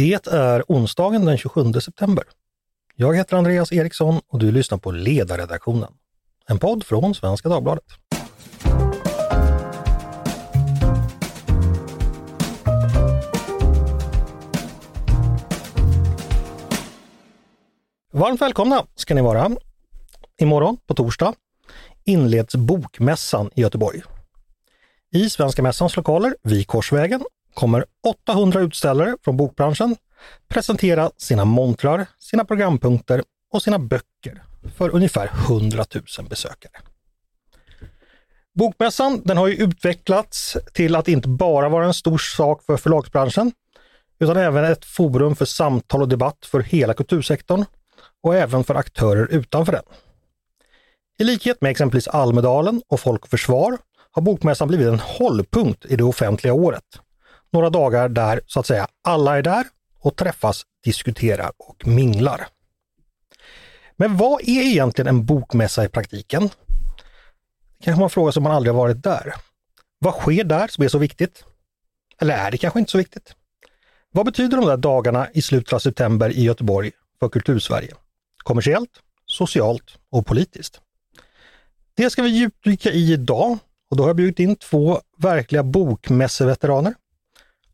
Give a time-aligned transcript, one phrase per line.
[0.00, 2.24] Det är onsdagen den 27 september.
[2.96, 5.92] Jag heter Andreas Eriksson och du lyssnar på Ledarredaktionen.
[6.46, 7.84] En podd från Svenska Dagbladet.
[18.12, 19.50] Varmt välkomna ska ni vara.
[20.38, 21.34] Imorgon, på torsdag,
[22.04, 24.02] inleds Bokmässan i Göteborg.
[25.12, 27.24] I Svenska Mässans lokaler vid Korsvägen
[27.54, 29.96] kommer 800 utställare från bokbranschen
[30.48, 34.42] presentera sina montrar, sina programpunkter och sina böcker
[34.76, 35.84] för ungefär 100
[36.18, 36.72] 000 besökare.
[38.54, 43.52] Bokmässan den har ju utvecklats till att inte bara vara en stor sak för förlagsbranschen,
[44.20, 47.64] utan även ett forum för samtal och debatt för hela kultursektorn
[48.22, 49.84] och även för aktörer utanför den.
[51.18, 53.78] I likhet med exempelvis Almedalen och Folk och Försvar
[54.10, 56.84] har Bokmässan blivit en hållpunkt i det offentliga året.
[57.52, 59.66] Några dagar där så att säga alla är där
[60.00, 62.46] och träffas, diskuterar och minglar.
[63.96, 66.42] Men vad är egentligen en bokmässa i praktiken?
[67.78, 69.34] Det kanske man frågar sig om man aldrig har varit där.
[69.98, 71.44] Vad sker där som är så viktigt?
[72.20, 73.34] Eller är det kanske inte så viktigt?
[74.12, 77.94] Vad betyder de där dagarna i slutet av september i Göteborg för Kultursverige?
[78.44, 78.90] Kommersiellt,
[79.26, 80.80] socialt och politiskt.
[81.94, 83.58] Det ska vi djupdyka i idag
[83.90, 86.94] och då har jag bjudit in två verkliga bokmässeveteraner.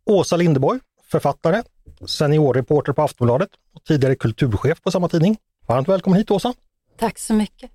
[0.09, 1.63] Åsa Lindeborg, författare,
[2.07, 5.37] seniorreporter på Aftonbladet och tidigare kulturchef på samma tidning.
[5.67, 6.55] Varmt välkommen hit Åsa!
[6.99, 7.71] Tack så mycket!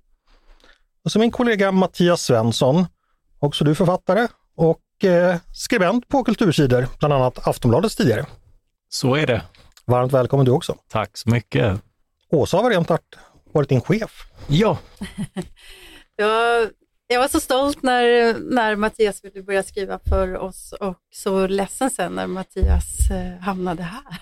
[1.04, 2.86] Och så min kollega Mattias Svensson,
[3.38, 8.26] också du författare och eh, skribent på kultursidor, bland annat Aftonbladets tidigare.
[8.88, 9.42] Så är det.
[9.84, 10.76] Varmt välkommen du också!
[10.88, 11.80] Tack så mycket!
[12.30, 12.90] Åsa har rent
[13.52, 14.24] varit din chef.
[14.48, 14.78] Ja.
[16.16, 16.68] jag,
[17.12, 21.90] jag var så stolt när, när Mattias ville börja skriva för oss och så ledsen
[21.90, 24.18] sen när Mattias eh, hamnade här.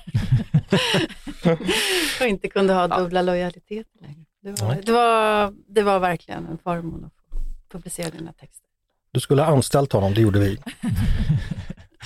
[2.21, 4.25] och inte kunde ha dubbla lojaliteter längre.
[4.43, 8.67] Det var, det, var, det var verkligen en förmån att få publicera dina texter.
[9.13, 10.59] Du skulle ha anställt honom, det gjorde vi.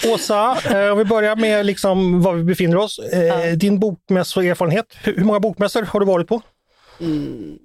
[0.14, 2.98] Åsa, eh, om vi börjar med liksom var vi befinner oss.
[2.98, 3.56] Eh, ja.
[3.56, 6.42] Din bokmässoerfarenhet, hur, hur många bokmässor har du varit på?
[7.00, 7.58] Mm.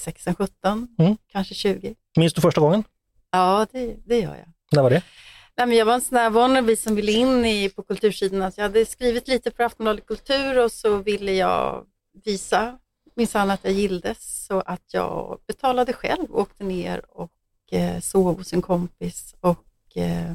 [0.00, 1.16] 16, 17, mm.
[1.32, 1.94] kanske 20.
[2.16, 2.84] Minns du första gången?
[3.30, 4.48] Ja, det, det gör jag.
[4.72, 5.02] När var det?
[5.56, 8.52] Nej, men jag var en sån där wannabe som ville in i, på kultursidorna.
[8.56, 11.86] jag hade skrivit lite för Aftonbladet Kultur och så ville jag
[12.24, 12.78] visa
[13.14, 17.32] minsann att jag gilldes så att jag betalade själv, åkte ner och
[17.72, 20.30] eh, sov hos en kompis och eh,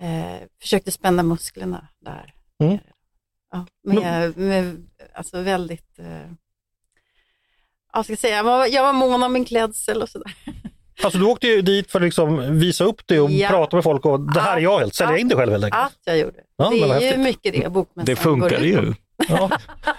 [0.00, 2.34] eh, försökte spänna musklerna där.
[2.58, 2.78] Mm.
[3.50, 6.30] Ja, med, med, alltså väldigt, eh,
[7.96, 10.32] jag ska säga, jag var, jag var mån om min klädsel och sådär.
[11.02, 13.48] Alltså du åkte ju dit för att liksom visa upp det och ja.
[13.48, 15.84] prata med folk och det här är jag helt, sälja in dig själv helt enkelt.
[15.84, 16.38] Att jag gjorde.
[16.56, 18.94] Ja, det är ju mycket det bokmässan Det funkar ju.
[19.28, 19.50] Ja.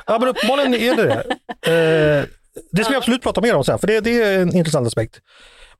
[0.06, 2.22] ja, men uppenbarligen är det det.
[2.22, 2.26] Eh,
[2.72, 5.20] det ska vi absolut prata mer om sen, för det, det är en intressant aspekt.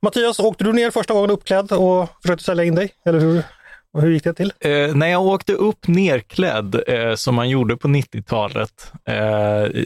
[0.02, 3.42] Mattias, åkte du ner första gången uppklädd och försökte sälja in dig, eller hur?
[3.94, 4.52] Och hur gick det till?
[4.60, 8.92] Eh, när jag åkte upp nerklädd, eh, som man gjorde på 90-talet.
[9.04, 9.16] Eh,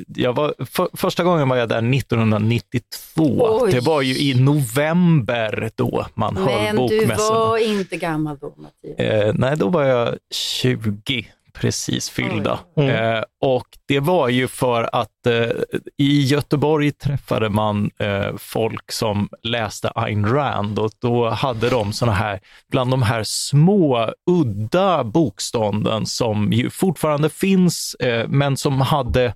[0.06, 3.58] jag var, för, första gången var jag där 1992.
[3.62, 3.72] Oj.
[3.72, 7.06] Det var ju i november då man höll bokmässorna.
[7.06, 8.98] Men du var inte gammal då, Mattias?
[8.98, 12.58] Eh, nej, då var jag 20 precis fyllda.
[12.76, 12.90] Mm.
[12.90, 15.50] Eh, och det var ju för att eh,
[15.98, 22.12] i Göteborg träffade man eh, folk som läste Ayn Rand och då hade de såna
[22.12, 22.40] här,
[22.70, 29.34] bland de här små udda bokstånden som ju fortfarande finns, eh, men som hade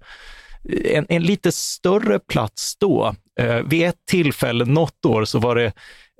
[0.84, 3.14] en, en lite större plats då.
[3.40, 5.72] Eh, vid ett tillfälle, något år, så var det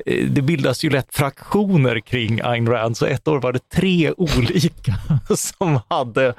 [0.05, 4.95] det bildas ju lätt fraktioner kring Ayn Rand, så ett år var det tre olika
[5.37, 6.35] som hade,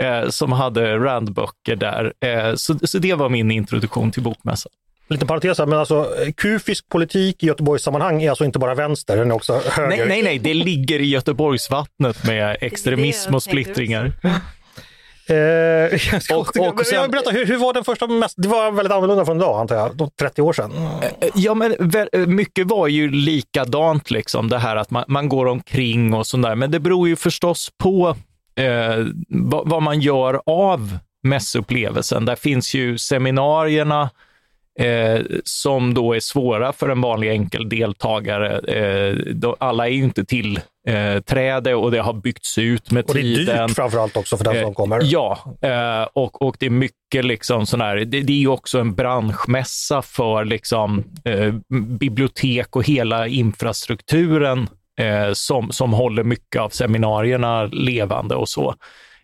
[0.00, 2.12] eh, som hade Rand-böcker där.
[2.20, 4.72] Eh, så, så det var min introduktion till bokmässan.
[5.10, 9.16] Lite parentes här, men alltså kufisk politik i Göteborgs sammanhang är alltså inte bara vänster,
[9.16, 9.96] den är också höger?
[9.96, 14.12] Nej, nej, nej, det ligger i Göteborgsvattnet med extremism och splittringar.
[15.28, 18.42] Eh, ska och, och sen, berätta, hur, hur, var den första mässan?
[18.42, 20.72] Det var väldigt annorlunda från idag antar jag, 30 år sedan.
[21.02, 21.76] Eh, ja, men
[22.26, 26.54] mycket var ju likadant, liksom, det här att man, man går omkring och sådär.
[26.54, 28.16] Men det beror ju förstås på
[28.56, 32.24] eh, vad, vad, man gör av mässupplevelsen.
[32.24, 34.10] Där finns ju seminarierna,
[34.78, 38.58] eh, som då är svåra för en vanlig enkel deltagare.
[38.58, 43.40] Eh, alla är ju inte till eh, träde och det har byggts ut med tiden.
[43.40, 45.00] Och det är dyrt framförallt också för den som eh, kommer.
[45.04, 48.78] Ja, eh, och, och det är mycket liksom sån här, det, det är ju också
[48.78, 51.54] en branschmässa för liksom, eh,
[51.98, 54.68] bibliotek och hela infrastrukturen
[55.32, 58.74] som, som håller mycket av seminarierna levande och så.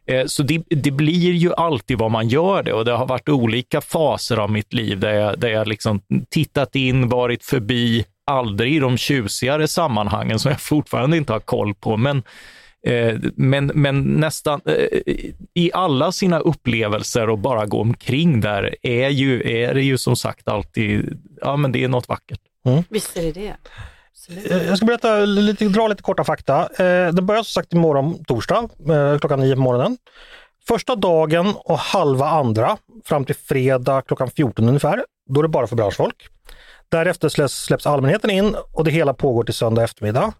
[0.06, 3.28] Eh, så det, det, blir ju alltid vad man gör det och det har varit
[3.28, 8.74] olika faser av mitt liv där jag, där jag liksom tittat in, varit förbi, aldrig
[8.74, 11.96] i de tjusigare sammanhangen som jag fortfarande inte har koll på.
[11.96, 12.22] Men,
[12.86, 15.00] eh, men, men nästan eh,
[15.54, 20.16] i alla sina upplevelser och bara gå omkring där är, ju, är det ju som
[20.16, 22.40] sagt alltid, ja men det är något vackert.
[22.66, 22.82] Mm.
[22.88, 23.56] Visst är det det.
[24.28, 26.60] Eh, jag ska berätta lite, dra lite korta fakta.
[26.60, 29.96] Eh, det börjar som sagt imorgon torsdag eh, klockan nio på morgonen.
[30.68, 35.04] Första dagen och halva andra fram till fredag klockan 14 ungefär.
[35.30, 36.28] Då är det bara för branschfolk.
[36.88, 40.32] Därefter släpps, släpps allmänheten in och det hela pågår till söndag eftermiddag.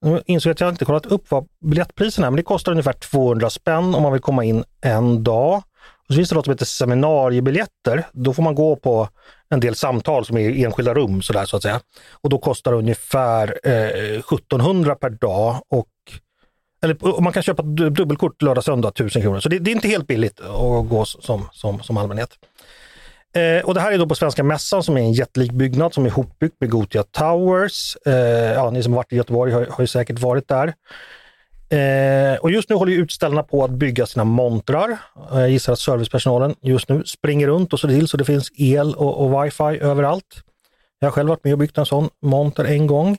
[0.00, 2.92] Nu insåg jag att jag inte kollat upp vad biljettpriserna är, men det kostar ungefär
[2.92, 5.62] 200 spänn om man vill komma in en dag.
[6.08, 8.06] Och så finns det något som heter seminariebiljetter.
[8.12, 9.08] Då får man gå på
[9.50, 11.80] en del samtal som är i enskilda rum så, där, så att säga.
[12.10, 15.88] Och då kostar det ungefär eh, 1700 per dag och
[16.82, 19.40] eller man kan köpa dubbelkort lördag, söndag, 1000 kronor.
[19.40, 22.30] Så det, det, är inte helt billigt att gå som, som, som allmänhet.
[23.34, 26.06] Eh, och det här är då på Svenska Mässan som är en jättelik byggnad som
[26.06, 27.96] är hopbyggd med Gotia Towers.
[28.06, 28.12] Eh,
[28.52, 30.74] ja, ni som varit i Göteborg har, har ju säkert varit där.
[31.70, 34.98] Eh, och just nu håller utställarna på att bygga sina montrar.
[35.32, 38.50] Eh, jag gissar att servicepersonalen just nu springer runt och ser till så det finns
[38.56, 40.42] el och, och wifi överallt.
[40.98, 43.16] Jag har själv varit med och byggt en sån monter en gång.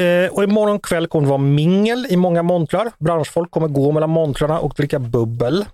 [0.00, 2.90] Eh, och imorgon kväll kommer det vara mingel i många montrar.
[2.98, 5.64] Branschfolk kommer gå mellan montrarna och dricka bubbel.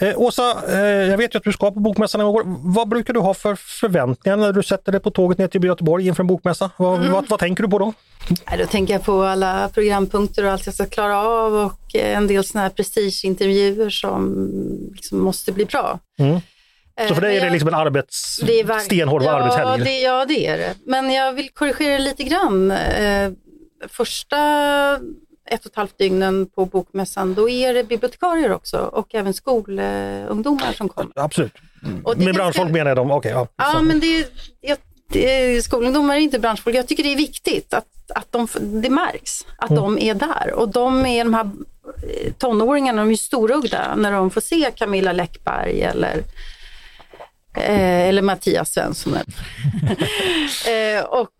[0.00, 2.42] Eh, Åsa, eh, jag vet ju att du ska på Bokmässan i år.
[2.74, 6.06] Vad brukar du ha för förväntningar när du sätter dig på tåget ner till Göteborg
[6.06, 6.70] inför en bokmässa?
[6.76, 7.12] Vad, mm.
[7.12, 7.92] vad, vad, tänker du på då?
[8.50, 12.26] Ja, då tänker jag på alla programpunkter och allt jag ska klara av och en
[12.26, 14.48] del sådana här prestigeintervjuer som
[14.94, 15.98] liksom måste bli bra.
[16.18, 16.40] Mm.
[17.08, 18.40] Så för dig är det liksom en arbets...
[18.46, 19.84] Det är stenhård ja, arbetshelg?
[19.84, 20.74] Det, ja, det är det.
[20.86, 22.70] Men jag vill korrigera lite grann.
[22.70, 23.30] Eh,
[23.88, 24.36] första
[25.50, 30.72] ett och ett halvt dygnen på bokmässan, då är det bibliotekarier också och även skolungdomar
[30.72, 31.12] som kommer.
[31.14, 31.52] Absolut.
[32.16, 33.34] Med branschfolk menar jag dem, okej.
[33.34, 34.26] Okay, ja, ja men det,
[34.60, 36.76] jag, det, skolungdomar är inte branschfolk.
[36.76, 38.48] Jag tycker det är viktigt att, att de,
[38.82, 39.82] det märks att mm.
[39.82, 40.52] de är där.
[40.52, 45.12] Och de är de här eh, tonåringarna, de är storögda när de får se Camilla
[45.12, 46.16] Läckberg eller
[47.56, 49.14] eh, eller Mattias Svensson.
[50.66, 51.30] eh, och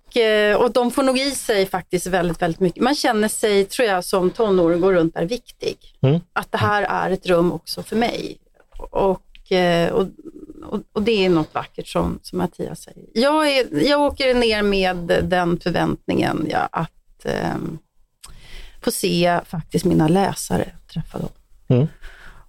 [0.59, 2.83] och de får nog i sig faktiskt väldigt, väldigt mycket.
[2.83, 5.77] Man känner sig, tror jag, som tonåring går runt där viktig.
[6.03, 6.21] Mm.
[6.33, 8.39] Att det här är ett rum också för mig.
[8.91, 10.07] Och, eh, och,
[10.67, 13.05] och, och, det är något vackert som, som Mattias säger.
[13.15, 17.57] Jag, är, jag åker ner med den förväntningen ja, att eh,
[18.83, 21.29] få se faktiskt mina läsare, träffa dem.
[21.69, 21.87] Mm.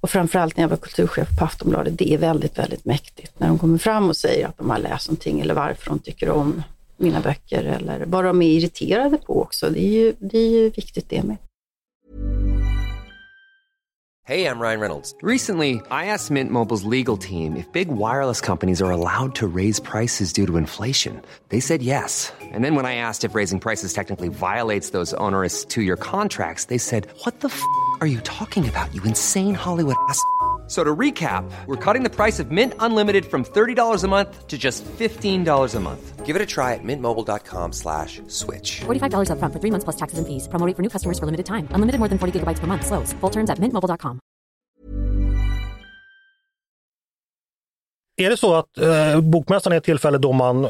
[0.02, 3.60] Och framförallt när jag var kulturchef på Aftonbladet, det är väldigt, väldigt mäktigt när de
[3.60, 6.64] kommer fram och säger att de har läst någonting eller varför de tycker om
[7.02, 9.70] mina böcker eller vad de är irriterade på också.
[9.70, 11.38] Det är ju, det är ju viktigt det med.
[14.24, 15.16] Hej, jag Ryan Reynolds.
[15.24, 19.82] Recently, I asked Mint Mobiles legal team if big wireless companies are allowed to raise
[19.82, 21.22] prices due to inflation.
[21.50, 22.32] They said yes.
[22.54, 26.78] And then when I asked if raising prices technically violates those onerous two-year contracts, they
[26.78, 27.62] said, what the f***
[28.00, 30.22] are you talking about, you insane Hollywood ass?"
[30.72, 34.58] So to recap, we're cutting the price of Mint Unlimited from $30 a month to
[34.58, 36.26] just $15 a month.
[36.26, 38.80] Give it a try at mintmobile.com slash switch.
[38.80, 40.48] $45 up front for three months plus taxes and fees.
[40.48, 41.68] Promoting for new customers for limited time.
[41.72, 42.86] Unlimited more than 40 gigabytes per month.
[42.86, 43.12] Slows.
[43.20, 44.20] Full terms at mintmobile.com.
[48.18, 50.70] Är det så att eh, Bokmässan är ett tillfälle då man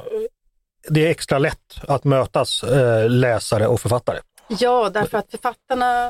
[0.89, 4.19] det är extra lätt att mötas eh, läsare och författare?
[4.47, 6.07] Ja, därför att författarna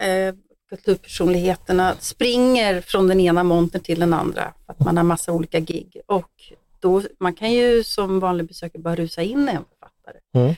[0.00, 0.34] eh,
[0.68, 4.52] kulturpersonligheterna springer från den ena montern till den andra.
[4.66, 5.96] För att man har massa olika gig.
[6.06, 6.30] Och
[6.80, 10.18] då, man kan ju som vanlig besökare bara rusa in i en författare.
[10.34, 10.54] Mm.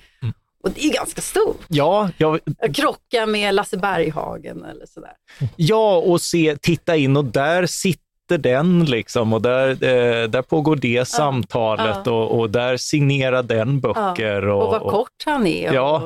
[0.63, 1.65] Och det är ganska stort.
[1.69, 2.41] Ja, jag...
[2.75, 5.13] Krocka med Lasse Berghagen eller sådär.
[5.57, 10.77] Ja, och se, titta in och där sitter den liksom och där, eh, där pågår
[10.77, 12.13] det ja, samtalet ja.
[12.13, 14.43] Och, och där signerar den böcker.
[14.43, 15.73] Ja, och, och vad kort han är.
[15.73, 16.03] Ja.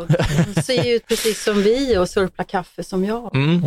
[0.56, 3.36] Och, ser ut precis som vi och surplar kaffe som jag.
[3.36, 3.62] Mm.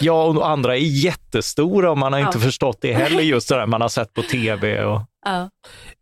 [0.00, 2.26] Ja, och andra är jättestora och man har ja.
[2.26, 4.84] inte förstått det heller, just det där man har sett på tv.
[4.84, 5.00] Och...
[5.24, 5.50] Ja.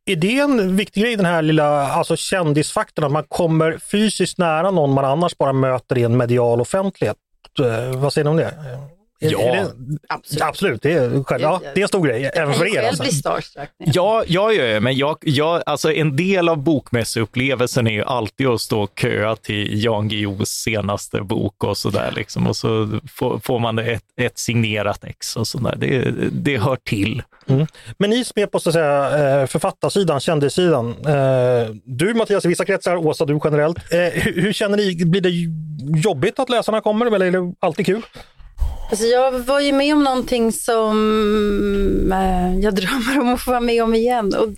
[0.07, 4.71] Är det en viktig grej, den här lilla alltså kändisfaktorn, att man kommer fysiskt nära
[4.71, 7.17] någon man annars bara möter i en medial offentlighet?
[7.61, 8.55] Eh, vad säger ni om det?
[9.19, 9.41] Ja.
[9.41, 9.71] är det,
[10.09, 10.43] Absolut.
[10.43, 12.75] absolut, det är, själv, ja, det är en stor grej, även för er.
[12.77, 13.05] Jag Alltså.
[13.05, 13.69] starstruck.
[13.79, 18.05] jag- Ja, ja, ja, ja, men jag, jag, alltså en del av bokmässeupplevelsen är ju
[18.05, 22.13] alltid att stå och köa till Jan Guillous senaste bok och sådär.
[22.17, 22.47] Liksom.
[22.47, 25.75] Och så får, får man ett, ett signerat ex och sådär.
[25.79, 27.23] Det, det hör till.
[27.99, 30.89] Men ni som är på så att säga, eh, författarsidan, kändissidan.
[31.07, 33.79] Eh, Du Mattias i vissa kretsar, Åsa du generellt.
[33.93, 35.05] Eh, Hur, hur känner ni?
[35.05, 35.31] Blir det
[36.01, 38.03] jobbigt att läsarna kommer eller är det alltid kul?
[38.91, 43.61] Alltså jag var ju med om någonting som eh, jag drömmer om att få vara
[43.61, 44.35] med om igen.
[44.35, 44.49] Och,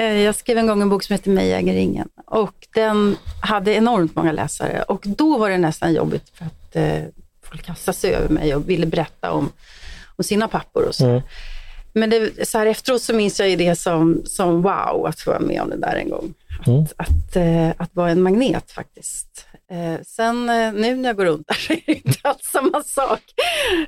[0.00, 2.08] eh, jag skrev en gång en bok som heter Mig äger ingen.
[2.26, 4.82] Och den hade enormt många läsare.
[4.82, 7.04] Och då var det nästan jobbigt för att eh,
[7.44, 9.52] folk kastade sig över mig och ville berätta om,
[10.16, 11.04] om sina pappor och så.
[11.94, 15.30] Men det, så här efteråt så minns jag ju det som, som wow, att få
[15.30, 16.34] vara med om det där en gång.
[16.82, 19.46] Att, att, eh, att vara en magnet faktiskt.
[19.72, 22.82] Eh, sen eh, nu när jag går runt där så är det inte alls samma
[22.82, 23.20] sak.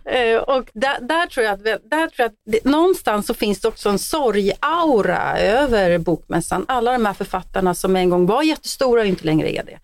[0.05, 3.61] Eh, och där, där tror jag att, där tror jag att det, någonstans så finns
[3.61, 6.65] det också en sorgaura över bokmässan.
[6.69, 9.79] Alla de här författarna som en gång var jättestora och inte längre är det.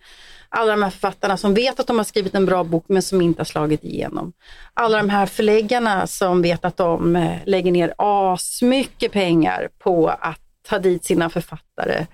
[0.49, 3.21] Alla de här författarna som vet att de har skrivit en bra bok men som
[3.21, 4.33] inte har slagit igenom.
[4.73, 10.39] Alla de här förläggarna som vet att de eh, lägger ner asmycket pengar på att
[10.69, 12.05] ta dit sina författare.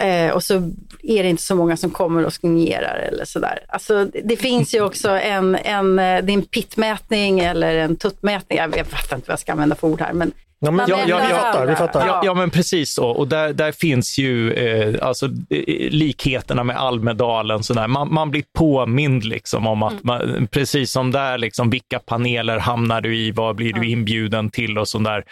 [0.00, 0.54] Eh, och så
[1.02, 3.58] är det inte så många som kommer och signerar eller sådär.
[3.68, 8.58] Alltså, det, finns ju också en, en, eh, det är en pittmätning eller en tuttmätning.
[8.58, 10.12] Jag vet fattar inte vad jag ska använda för ord här.
[10.12, 10.32] Men
[10.64, 11.34] Ja, men, ja, ja, vi alla.
[11.34, 11.66] fattar.
[11.66, 12.06] Vi fattar.
[12.06, 13.08] Ja, ja men precis så.
[13.08, 15.28] Och där, där finns ju eh, alltså,
[15.90, 17.62] likheterna med Almedalen.
[17.62, 17.88] Sådär.
[17.88, 23.00] Man, man blir påmind liksom, om att, man, precis som där, liksom, vilka paneler hamnar
[23.00, 25.24] du i, vad blir du inbjuden till och sådär.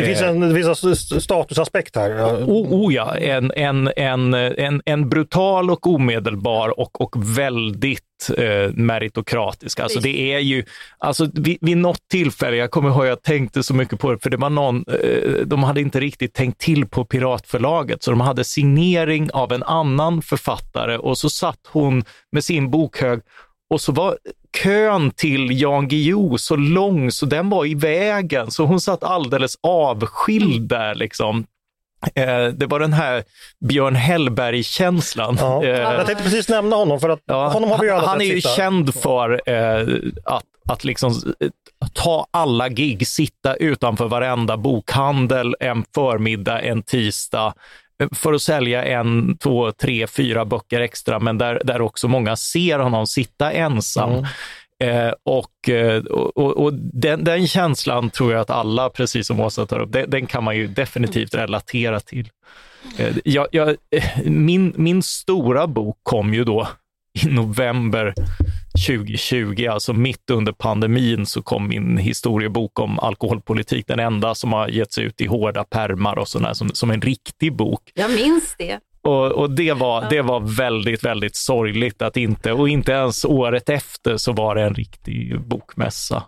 [0.00, 2.10] Det finns en, det finns en st- statusaspekt här.
[2.26, 8.02] Oh, oh ja, en, en, en, en, en brutal och omedelbar och, och väldigt
[8.36, 9.80] eh, meritokratisk.
[9.80, 10.64] Alltså det är ju,
[10.98, 14.30] alltså vid, vid något tillfälle, jag kommer ihåg jag tänkte så mycket på det, för
[14.30, 18.44] det var någon, eh, de hade inte riktigt tänkt till på Piratförlaget, så de hade
[18.44, 23.20] signering av en annan författare och så satt hon med sin bokhög
[23.70, 24.18] och så var
[24.62, 29.54] kön till Jan Guillou så lång så den var i vägen, så hon satt alldeles
[29.62, 31.46] avskild där liksom.
[32.14, 33.22] Eh, det var den här
[33.68, 35.36] Björn Hellberg-känslan.
[35.40, 35.64] Ja.
[35.64, 38.24] Eh, Jag tänkte precis nämna honom för att Ja, honom har vi han sett är
[38.34, 38.54] ju sitta.
[38.54, 39.86] känd för eh,
[40.24, 41.14] att, att liksom
[41.94, 47.54] ta alla gig, sitta utanför varenda bokhandel en förmiddag, en tisdag
[48.12, 52.78] för att sälja en, två, tre, fyra böcker extra, men där, där också många ser
[52.78, 54.12] honom sitta ensam.
[54.12, 54.24] Mm.
[54.82, 59.40] Eh, och eh, och, och, och den, den känslan tror jag att alla, precis som
[59.40, 62.28] Åsa tar upp, den, den kan man ju definitivt relatera till.
[62.98, 66.68] Eh, jag, jag, eh, min, min stora bok kom ju då
[67.22, 68.14] i november
[68.86, 74.68] 2020, alltså mitt under pandemin, så kom min historiebok om alkoholpolitik, den enda som har
[74.68, 77.90] getts ut i hårda pärmar och sådär, som, som en riktig bok.
[77.94, 78.80] jag minns det.
[79.02, 83.68] Och, och det, var, det var väldigt, väldigt sorgligt att inte, och inte ens året
[83.68, 86.22] efter så var det en riktig bokmässa.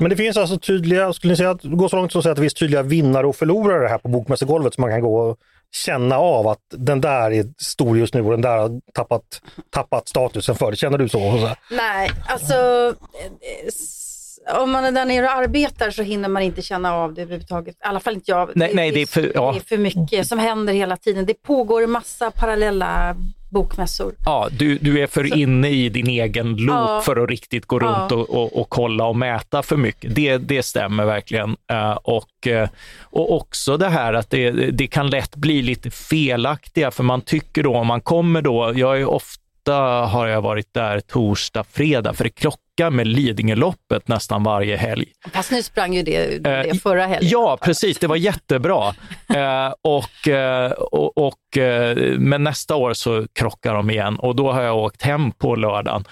[0.00, 2.32] Men det finns alltså tydliga, skulle ni säga att gå så långt som att säga
[2.32, 5.38] att det finns tydliga vinnare och förlorare här på bokmässegolvet som man kan gå och
[5.74, 9.22] känna av att den där är stor just nu och den där har tappat,
[9.70, 10.74] tappat statusen för.
[10.74, 11.50] Känner du så?
[11.70, 16.94] Nej, alltså eh, om man är där nere och arbetar så hinner man inte känna
[16.94, 17.74] av det överhuvudtaget.
[17.74, 18.50] I alla fall inte jag.
[18.54, 19.52] Nej, nej, det är för- ja.
[19.52, 21.26] det är för mycket som händer hela tiden.
[21.26, 23.16] Det pågår en massa parallella
[23.52, 24.14] bokmässor.
[24.24, 27.02] Ja, du, du är för inne i din egen loop Ja.
[27.04, 28.16] för att riktigt gå runt Ja.
[28.16, 30.14] och, och, och kolla och mäta för mycket.
[30.14, 31.56] Det, det stämmer verkligen.
[31.70, 32.68] Eh, och, eh,
[33.00, 37.62] och också det här att det, det kan lätt bli lite felaktiga, för man tycker
[37.62, 42.24] då, om man kommer då, jag är ofta har jag varit där torsdag, fredag, för
[42.24, 45.06] det krockar med Lidingöloppet nästan varje helg.
[45.32, 47.30] Fast nu sprang ju det, det Eh, förra helgen.
[47.32, 47.98] Ja, precis.
[47.98, 48.94] Det var jättebra.
[49.34, 54.52] Eh, och, eh, och, och, eh, men nästa år så krockar de igen och då
[54.52, 56.04] har jag åkt hem på lördagen.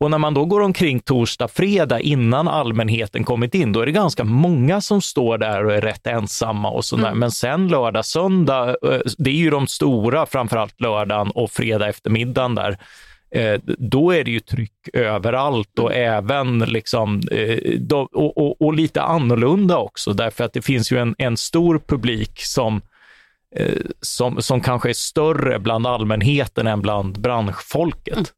[0.00, 3.92] Och när man då går omkring torsdag, fredag innan allmänheten kommit in, då är det
[3.92, 7.14] ganska många som står där och är rätt ensamma och sådär.
[7.14, 12.54] Men sen lördag, söndag, eh, det är ju de stora, framförallt lördagen och fredag eftermiddagen
[12.54, 12.78] där.
[13.30, 17.58] Eh, då är det ju tryck överallt och även liksom, eh,
[17.92, 22.40] och, och, och lite annorlunda också, därför att det finns ju en, en stor publik
[22.42, 22.80] som,
[24.00, 28.32] som, som kanske är större bland allmänheten än bland branschfolket.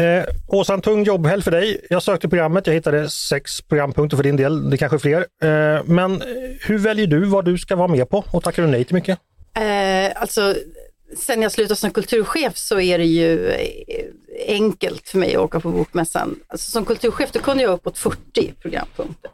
[0.00, 1.86] Eh, Åsa, en tung jobbhelg för dig.
[1.90, 5.26] Jag sökte programmet, jag hittade sex programpunkter för din del, det kanske är fler.
[5.42, 6.22] Eh, men
[6.60, 9.18] hur väljer du vad du ska vara med på och tackar du nej till mycket?
[9.54, 10.54] Eh, alltså,
[11.18, 13.52] sen jag slutade som kulturchef så är det ju
[14.46, 16.38] enkelt för mig att åka på Bokmässan.
[16.46, 19.30] Alltså, som kulturchef då kunde jag uppåt 40 programpunkter.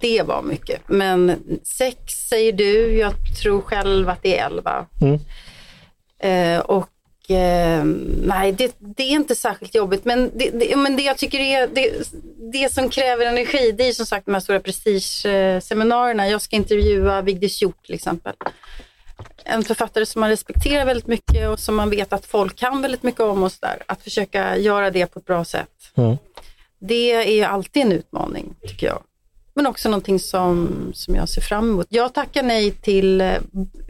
[0.00, 0.80] Det var mycket.
[0.86, 1.96] Men sex
[2.28, 4.86] säger du, jag tror själv att det är 11.
[5.00, 5.18] Mm.
[6.18, 6.88] Eh, och
[7.30, 7.84] eh,
[8.24, 10.04] nej, det, det, är inte särskilt jobbigt.
[10.04, 11.90] Men det, det, men det jag tycker är, det,
[12.52, 16.28] det som kräver energi, det är som sagt de här stora prestigeseminarierna.
[16.28, 18.34] Jag ska intervjua Vigdis Hjort till exempel
[19.44, 23.02] en författare som man respekterar väldigt mycket och som man vet att folk kan väldigt
[23.02, 23.82] mycket om och så där.
[23.86, 25.92] Att försöka göra det på ett bra sätt.
[25.94, 26.16] Mm.
[26.78, 29.02] Det är alltid en utmaning tycker jag.
[29.54, 31.86] Men också någonting som, som jag ser fram emot.
[31.90, 33.34] Jag tackar nej till eh,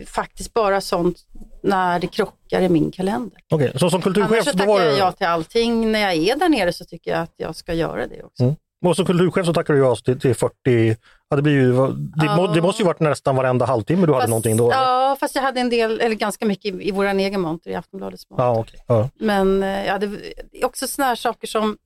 [0.06, 1.18] faktiskt bara sånt
[1.64, 3.38] när det krockar i min kalender.
[3.50, 4.32] Okej, okay, så som kulturchef?
[4.32, 5.92] Annars så tackar jag ja till allting.
[5.92, 8.42] När jag är där nere så tycker jag att jag ska göra det också.
[8.42, 8.54] Mm.
[8.84, 10.96] Och som kulturchef så tackar du ja till, till 40
[11.28, 12.36] Ja, det, blir ju, det, ja.
[12.36, 14.70] må, det måste ju varit nästan varenda halvtimme du fast, hade någonting då?
[14.72, 17.74] Ja, fast jag hade en del, eller ganska mycket i, i vår egen monter, i
[17.74, 18.44] Aftonbladets monter.
[18.44, 18.80] Ja, okay.
[18.86, 19.08] ja.
[19.14, 20.06] Men eh, ja, det
[20.52, 21.76] är också sådana här saker som,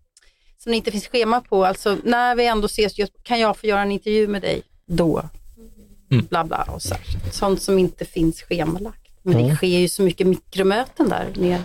[0.59, 1.65] som det inte finns schema på.
[1.65, 2.93] Alltså när vi ändå ses,
[3.23, 5.23] kan jag få göra en intervju med dig då?
[6.11, 6.27] Mm.
[6.27, 6.95] Bla bla och så.
[7.33, 9.08] Sånt som inte finns schemalagt.
[9.29, 9.49] Men mm.
[9.49, 11.63] det sker ju så mycket mikromöten där nere.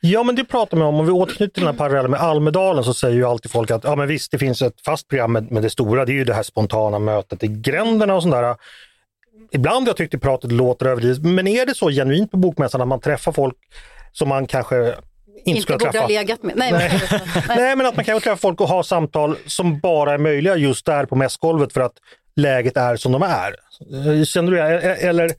[0.00, 0.94] Ja, men det pratar man om.
[0.94, 3.84] Om vi återknyter till den här parallellen med Almedalen så säger ju alltid folk att
[3.84, 6.04] ja, men visst, det finns ett fast program med, det stora.
[6.04, 8.56] Det är ju det här spontana mötet i gränderna och sådär.
[9.52, 12.80] Ibland har jag tyckt att pratet låter överdrivet, men är det så genuint på Bokmässan
[12.80, 13.56] att man träffar folk
[14.12, 16.06] som man kanske inte, inte skulle träffa.
[16.06, 16.56] legat med.
[16.56, 17.00] Nej, nej.
[17.10, 17.20] Men,
[17.56, 17.76] nej.
[17.76, 21.06] men att man kan träffa folk och ha samtal som bara är möjliga just där
[21.06, 21.94] på mässgolvet för att
[22.36, 23.54] läget är som de är.
[24.24, 24.94] Känner du det?
[24.94, 25.30] Eller,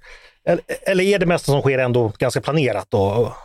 [0.81, 2.87] eller är det mesta som sker ändå ganska planerat?
[2.89, 3.35] Då?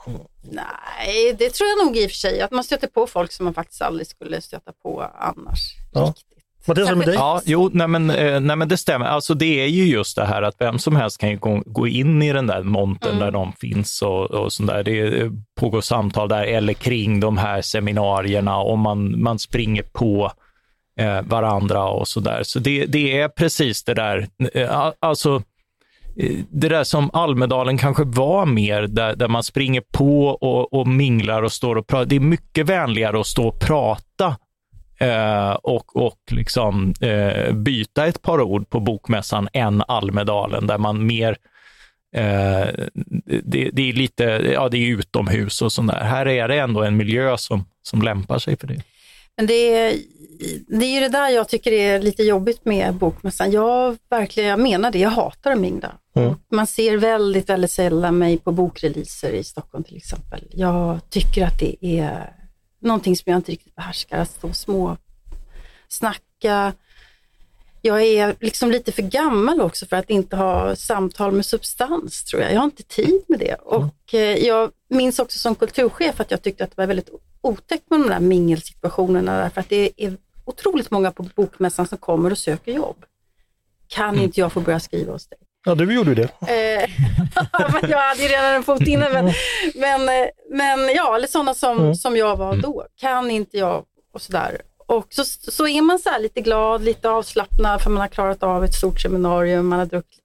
[0.43, 2.41] Nej, det tror jag nog i och för sig.
[2.41, 5.61] Att man stöter på folk som man faktiskt aldrig skulle stöta på annars.
[5.93, 6.15] Ja.
[6.67, 7.15] Mattias, med dig?
[7.15, 9.07] Ja, jo, nej men, eh, nej men det stämmer.
[9.07, 12.23] Alltså det är ju just det här att vem som helst kan gå, gå in
[12.23, 13.25] i den där montern mm.
[13.25, 14.83] där de finns och, och sånt där.
[14.83, 15.31] Det
[15.61, 20.33] pågår samtal där eller kring de här seminarierna och man, man springer på
[21.01, 22.43] eh, varandra och så där.
[22.43, 24.29] Så det, det är precis det där.
[24.55, 25.43] Eh, alltså, Eh,
[26.17, 30.87] Eh, det där som Almedalen kanske var mer, där, där man springer på och, och
[30.87, 32.07] minglar och står och pratar.
[32.07, 34.37] Det är mycket vänligare att stå och prata
[34.99, 41.07] eh, och, och liksom, eh, byta ett par ord på bokmässan än Almedalen, där man
[41.07, 41.37] mer
[42.17, 42.69] eh,
[43.45, 46.05] det, det, är lite, ja det är utomhus och sånt där.
[46.05, 48.83] Här är det ändå en miljö som, som lämpar sig för det.
[49.37, 49.99] Men det är,
[50.67, 53.51] det är ju det där jag tycker är lite jobbigt med Bokmässan.
[53.51, 55.93] Jag, verkligen, jag menar det, jag hatar att mingla.
[56.17, 56.35] Mm.
[56.51, 60.49] Man ser väldigt, väldigt sällan mig på bokreleaser i Stockholm till exempel.
[60.51, 62.33] Jag tycker att det är
[62.81, 64.97] någonting som jag inte riktigt behärskar, att stå små
[65.89, 66.73] snacka.
[67.83, 72.43] Jag är liksom lite för gammal också för att inte ha samtal med substans tror
[72.43, 72.53] jag.
[72.53, 73.55] Jag har inte tid med det.
[73.55, 77.11] Och eh, jag minns också som kulturchef att jag tyckte att det var väldigt
[77.45, 82.31] otäckt med de där mingelsituationerna därför att det är otroligt många på Bokmässan som kommer
[82.31, 83.05] och söker jobb.
[83.89, 84.25] Kan mm.
[84.25, 85.39] inte jag få börja skriva hos dig?
[85.65, 86.29] Ja, du gjorde ju det.
[86.41, 86.91] Eh,
[87.91, 89.33] jag hade ju redan en fot inne, men,
[89.75, 91.95] men, eh, men ja, eller sådana som, mm.
[91.95, 92.87] som jag var då.
[92.97, 94.61] Kan inte jag och sådär.
[94.87, 98.65] Och så, så är man så lite glad, lite avslappnad för man har klarat av
[98.65, 100.25] ett stort seminarium, man har druckit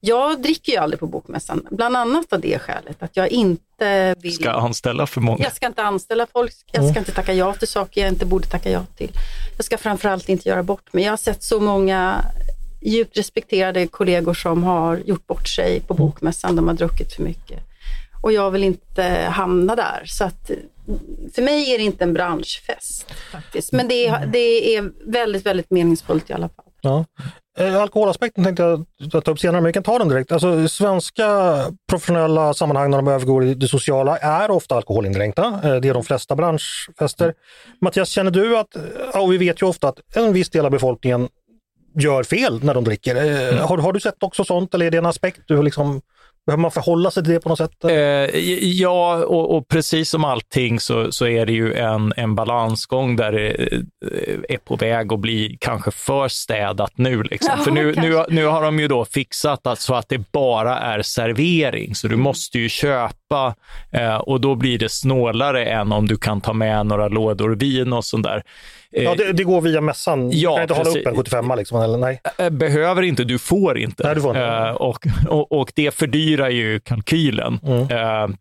[0.00, 3.65] jag dricker ju aldrig på bokmässan, bland annat av det skälet att jag inte
[4.16, 4.34] vill...
[4.34, 5.44] Ska anställa för många?
[5.44, 6.98] Jag ska inte anställa folk, jag ska mm.
[6.98, 9.10] inte tacka ja till saker jag inte borde tacka ja till.
[9.56, 11.04] Jag ska framförallt inte göra bort mig.
[11.04, 12.24] Jag har sett så många
[12.80, 16.06] djupt respekterade kollegor som har gjort bort sig på mm.
[16.06, 17.60] bokmässan, de har druckit för mycket.
[18.22, 20.02] Och jag vill inte hamna där.
[20.06, 20.50] Så att,
[21.34, 25.70] för mig är det inte en branschfest faktiskt, men det är, det är väldigt, väldigt
[25.70, 26.65] meningsfullt i alla fall.
[26.86, 27.04] Ja.
[27.58, 30.32] Eh, alkoholaspekten tänkte jag ta upp senare, men vi kan ta den direkt.
[30.32, 31.26] Alltså, svenska
[31.88, 35.60] professionella sammanhang när de övergår i det sociala är ofta alkoholindränkta.
[35.64, 37.34] Eh, det är de flesta branschfester.
[37.80, 38.76] Mattias, känner du att,
[39.14, 41.28] och vi vet ju ofta att en viss del av befolkningen
[41.94, 43.16] gör fel när de dricker.
[43.16, 43.58] Eh, mm.
[43.58, 46.00] Har, har, du sett också sånt eller är det en aspekt du liksom
[46.46, 47.84] Behöver man förhålla sig till det på något sätt?
[47.84, 47.92] Eh,
[48.60, 53.32] ja, och, och, precis som allting så, så är det ju en, en balansgång där
[53.32, 57.22] det eh, är på väg att bli kanske för städat nu.
[57.22, 57.54] Liksom.
[57.58, 60.78] Ja, för nu, nu, nu har de ju då fixat att, så att det bara
[60.78, 63.54] är servering, så du måste ju köpa
[63.92, 67.92] eh, och då blir det snålare än om du kan ta med några lådor vin
[67.92, 68.42] och sånt där.
[68.90, 70.30] Ja, det, det, går via mässan.
[70.32, 70.88] Ja, du kan inte precis.
[70.88, 72.20] hålla upp en 75 liksom, eller nej?
[72.38, 74.06] Eh, behöver inte, du får inte.
[74.06, 74.72] Nej, du får inte.
[74.72, 78.36] Och, och, och, det fördyrar ju kalkylen mm.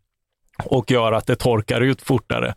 [0.63, 2.53] och gör att det torkar ut fortare.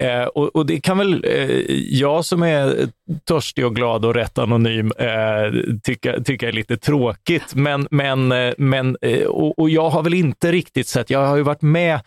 [0.00, 1.50] Eh, och, och, det kan väl eh,
[1.90, 2.88] jag som är
[3.24, 7.54] törstig och glad och rätt anonym eh, tycka, tycka är lite tråkigt.
[7.54, 11.36] Men, men, eh, men eh, och, och, jag har väl inte riktigt sett, jag har
[11.36, 12.00] ju varit med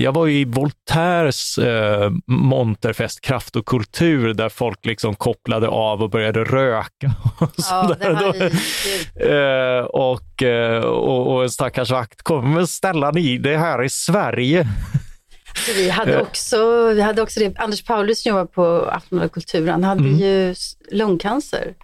[0.00, 6.10] jag var i Voltaires eh, monterfest Kraft och kultur där folk liksom kopplade av och
[6.10, 7.10] började röka.
[7.38, 7.94] Och, ja,
[9.20, 13.88] eh, och, eh, och, och en stackars vakt kommer, men ställa ni det här i
[13.88, 14.68] Sverige.
[15.76, 16.20] vi hade eh.
[16.20, 20.18] också, vi hade också det, Anders Paulus som jobbar på Aftonbladet Kultur, han hade mm.
[20.18, 20.54] ju
[20.90, 21.74] lungcancer.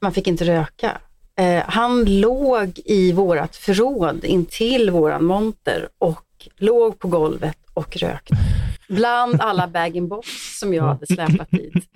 [0.00, 0.98] Man fick inte röka.
[1.38, 6.24] Eh, han låg i vårat förråd intill våran monter och
[6.56, 8.34] låg på golvet och rökte.
[8.88, 10.28] Bland alla bag-in-box
[10.58, 11.88] som jag hade släpat dit.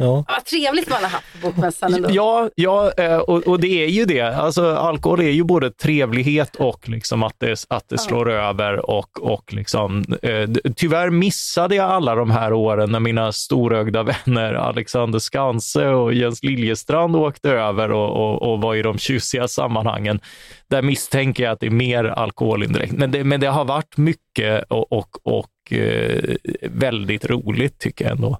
[0.00, 0.24] Ja.
[0.28, 2.08] Vad trevligt man har haft på Bokmässan ändå.
[2.12, 4.20] Ja, ja eh, och, och, det är ju det.
[4.20, 8.48] Alltså, alkohol är ju både trevlighet och liksom att det, att det slår ja.
[8.48, 8.90] över.
[8.90, 14.54] Och, och liksom, eh, tyvärr missade jag alla de här åren när mina storögda vänner
[14.54, 20.20] Alexander Skanse och Jens Liljestrand åkte över och, och, och var i de tjusiga sammanhangen.
[20.68, 22.92] Där misstänker jag att det är mer alkohol indirekt.
[22.92, 28.12] Men det, men det har varit mycket och, och, och eh, väldigt roligt tycker jag
[28.12, 28.38] ändå.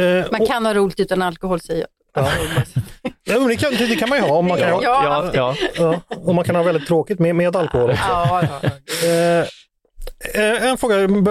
[0.00, 1.88] Eh, man kan och, ha roligt utan alkohol säger jag.
[2.14, 2.28] Ja.
[3.24, 4.36] ja det, kan, det kan man ju ha.
[4.36, 7.56] Om man kan, ha, ja, ja, ja, och man kan ha väldigt tråkigt med, med
[7.56, 8.02] alkohol också.
[8.08, 8.42] Ja,
[9.04, 9.40] eh,
[10.34, 11.22] eh, en fråga vi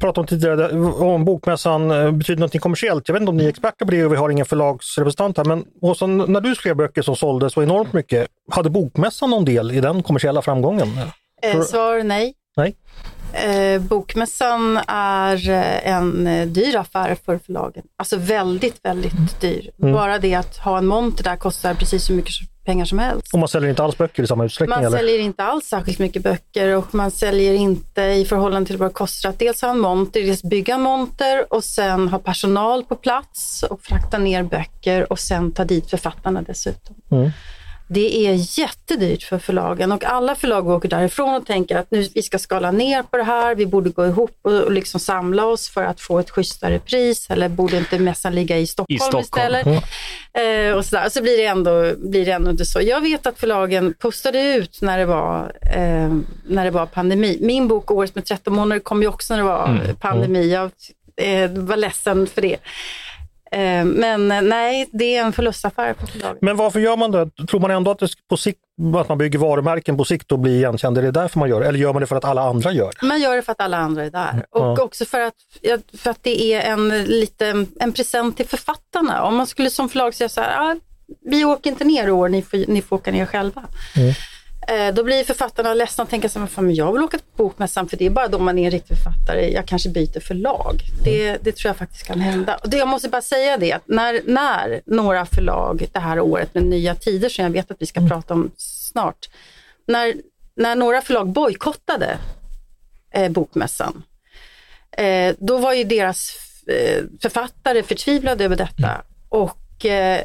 [0.00, 0.72] pratade om tidigare,
[1.04, 3.08] om bokmässan eh, betyder något kommersiellt.
[3.08, 5.44] Jag vet inte om ni är experter på det och vi har ingen förlagsrepresentant här,
[5.44, 9.72] men Åsa, när du skrev böcker som såldes så enormt mycket, hade bokmässan någon del
[9.72, 10.88] i den kommersiella framgången?
[11.42, 12.34] Eh, svar nej.
[12.56, 12.76] Nej.
[13.32, 17.82] Eh, bokmässan är eh, en eh, dyr affär för förlagen.
[17.96, 19.70] Alltså väldigt, väldigt dyr.
[19.82, 19.92] Mm.
[19.92, 23.32] Bara det att ha en monter där kostar precis så mycket pengar som helst.
[23.32, 24.76] Och man säljer inte alls böcker i samma utsträckning?
[24.76, 24.98] Man eller?
[24.98, 28.94] säljer inte alls särskilt mycket böcker och man säljer inte i förhållande till vad det
[28.94, 32.96] kostar att dels ha en monter, dels bygga en monter och sen ha personal på
[32.96, 36.96] plats och frakta ner böcker och sen ta dit författarna dessutom.
[37.10, 37.30] Mm.
[37.92, 42.22] Det är jättedyrt för förlagen och alla förlag åker därifrån och tänker att nu vi
[42.22, 45.82] ska skala ner på det här, vi borde gå ihop och liksom samla oss för
[45.82, 49.22] att få ett schysstare pris eller borde inte mässan ligga i Stockholm, I Stockholm.
[49.22, 49.66] istället?
[49.66, 50.70] Mm.
[50.70, 52.80] Eh, och så, så blir det, ändå, blir det ändå inte så.
[52.80, 56.14] Jag vet att förlagen postade ut när det var, eh,
[56.46, 57.38] när det var pandemi.
[57.40, 59.96] Min bok Året med 13 månader kom ju också när det var mm.
[59.96, 60.52] pandemi.
[60.52, 60.70] Jag
[61.16, 62.56] eh, var ledsen för det.
[63.52, 66.42] Eh, men eh, nej, det är en förlustaffär för förlaget.
[66.42, 67.30] Men varför gör man det?
[67.46, 68.58] Tror man ändå att, det på sikt,
[68.96, 70.98] att man bygger varumärken på sikt och blir igenkänd?
[70.98, 71.66] Är det därför man gör det?
[71.66, 73.06] Eller gör man det för att alla andra gör det?
[73.06, 74.46] Man gör det för att alla andra är där.
[74.50, 74.82] Och ja.
[74.82, 75.34] också för att,
[75.98, 79.22] för att det är en, lite, en present till författarna.
[79.22, 80.76] Om man skulle som förlag säga så här, ah,
[81.20, 83.64] vi åker inte ner i år, ni får, ni får åka ner själva.
[83.96, 84.12] Mm.
[84.68, 87.96] Eh, då blir författarna ledsna och tänker så här, jag vill åka till Bokmässan för
[87.96, 89.52] det är bara då man är en riktig författare.
[89.52, 90.82] Jag kanske byter förlag.
[91.04, 92.56] Det, det tror jag faktiskt kan hända.
[92.56, 96.54] Och det, jag måste bara säga det, att när, när några förlag det här året
[96.54, 98.10] med nya tider som jag vet att vi ska mm.
[98.10, 99.28] prata om snart.
[99.86, 100.14] När,
[100.56, 102.18] när några förlag bojkottade
[103.14, 104.02] eh, Bokmässan,
[104.92, 108.88] eh, då var ju deras eh, författare förtvivlade över detta.
[108.88, 109.02] Mm.
[109.28, 110.22] Och eh,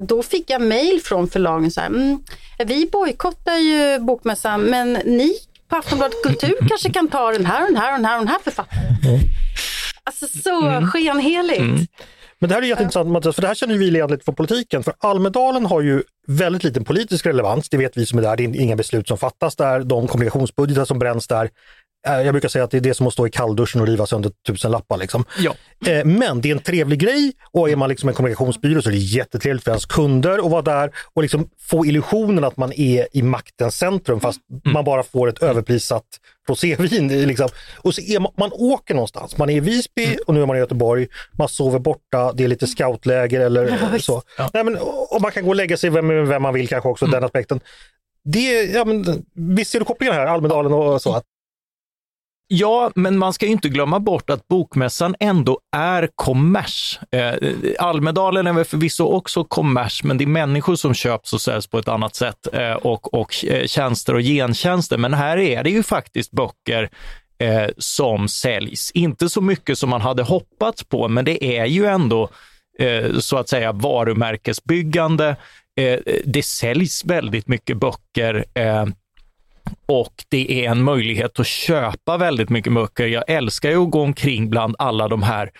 [0.00, 2.18] då fick jag mail från förlagen så här, mm,
[2.66, 5.32] vi bojkottar ju bokmässan men ni
[5.68, 8.24] på Aftonbladet Kultur kanske kan ta den här och den här och den här och
[8.24, 8.84] den här författaren.
[9.04, 9.20] Mm.
[10.04, 10.86] Alltså så mm.
[10.86, 11.60] skenheligt.
[11.60, 11.86] Mm.
[12.38, 14.82] Men det här är jätteintressant Mattias, för det här känner vi igen lite från politiken.
[14.82, 18.36] För Almedalen har ju väldigt liten politisk relevans, det vet vi som är där.
[18.36, 21.50] Det är inga beslut som fattas där, de kommunikationsbudgetar som bränns där
[22.04, 24.32] jag brukar säga att det är det som att stå i kallduschen och riva sönder
[24.46, 24.96] tusen lappar.
[24.96, 25.24] Liksom.
[25.38, 25.54] Ja.
[25.86, 28.92] Eh, men det är en trevlig grej och är man liksom en kommunikationsbyrå så är
[28.92, 33.08] det jättetrevligt för ens kunder att vara där och liksom få illusionen att man är
[33.12, 34.72] i maktens centrum fast mm.
[34.72, 36.06] man bara får ett överprissatt
[36.48, 37.26] rosévin.
[37.26, 37.48] Liksom.
[37.76, 40.18] Och så är man, man åker någonstans, man är i Visby mm.
[40.26, 43.98] och nu är man i Göteborg, man sover borta, det är lite scoutläger eller ja,
[43.98, 44.22] så.
[44.38, 44.50] Ja.
[44.54, 44.78] Nej, men,
[45.10, 47.12] och man kan gå och lägga sig med vem man vill kanske också, mm.
[47.12, 47.60] den aspekten.
[48.24, 51.12] Det, ja, men, visst ser du kopplingen här, Almedalen och så?
[51.14, 51.24] Att,
[52.54, 57.00] Ja, men man ska inte glömma bort att Bokmässan ändå är kommers.
[57.10, 57.34] Eh,
[57.78, 61.78] Almedalen är väl förvisso också kommers, men det är människor som köps och säljs på
[61.78, 64.98] ett annat sätt eh, och, och eh, tjänster och gentjänster.
[64.98, 66.90] Men här är det ju faktiskt böcker
[67.38, 68.90] eh, som säljs.
[68.90, 72.28] Inte så mycket som man hade hoppats på, men det är ju ändå
[72.78, 75.36] eh, så att säga varumärkesbyggande.
[75.80, 78.86] Eh, det säljs väldigt mycket böcker eh,
[79.86, 83.06] och det är en möjlighet att köpa väldigt mycket böcker.
[83.06, 85.50] Jag älskar ju att gå omkring bland alla de här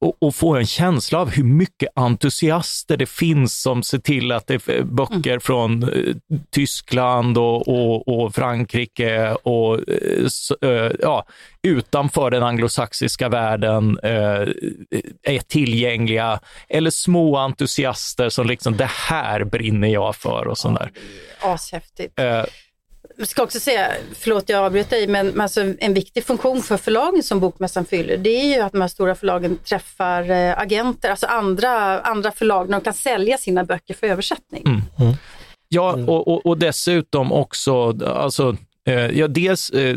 [0.00, 4.46] och, och, få en känsla av hur mycket entusiaster det finns som ser till att
[4.46, 5.40] det är böcker mm.
[5.40, 6.14] från eh,
[6.50, 9.74] Tyskland och, och, och Frankrike och
[10.62, 11.26] eh, ja,
[11.62, 14.48] utanför den anglosaxiska världen eh,
[15.22, 16.40] är tillgängliga.
[16.68, 20.90] Eller små entusiaster som liksom, det här brinner jag för och sånt där.
[21.40, 22.20] Ashäftigt.
[23.22, 27.40] Ska också säga, förlåt jag avbryter dig, men alltså en viktig funktion för förlagen som
[27.40, 32.00] Bokmässan fyller, det är ju att de här stora förlagen träffar eh, agenter, alltså andra,
[32.00, 34.62] andra förlag, när de kan sälja sina böcker för översättning.
[34.66, 34.82] Mm.
[34.98, 35.14] Mm.
[35.68, 38.56] Ja, och, och, och, dessutom också, alltså,
[38.88, 39.96] eh, ja, dels eh,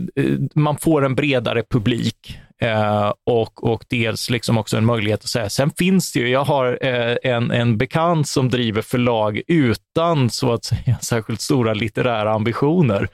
[0.56, 2.40] man får en bredare publik.
[2.62, 6.44] Eh, och, och dels liksom också en möjlighet att säga, sen finns det ju, jag
[6.44, 12.32] har eh, en, en bekant som driver förlag utan så att säga särskilt stora litterära
[12.34, 13.08] ambitioner.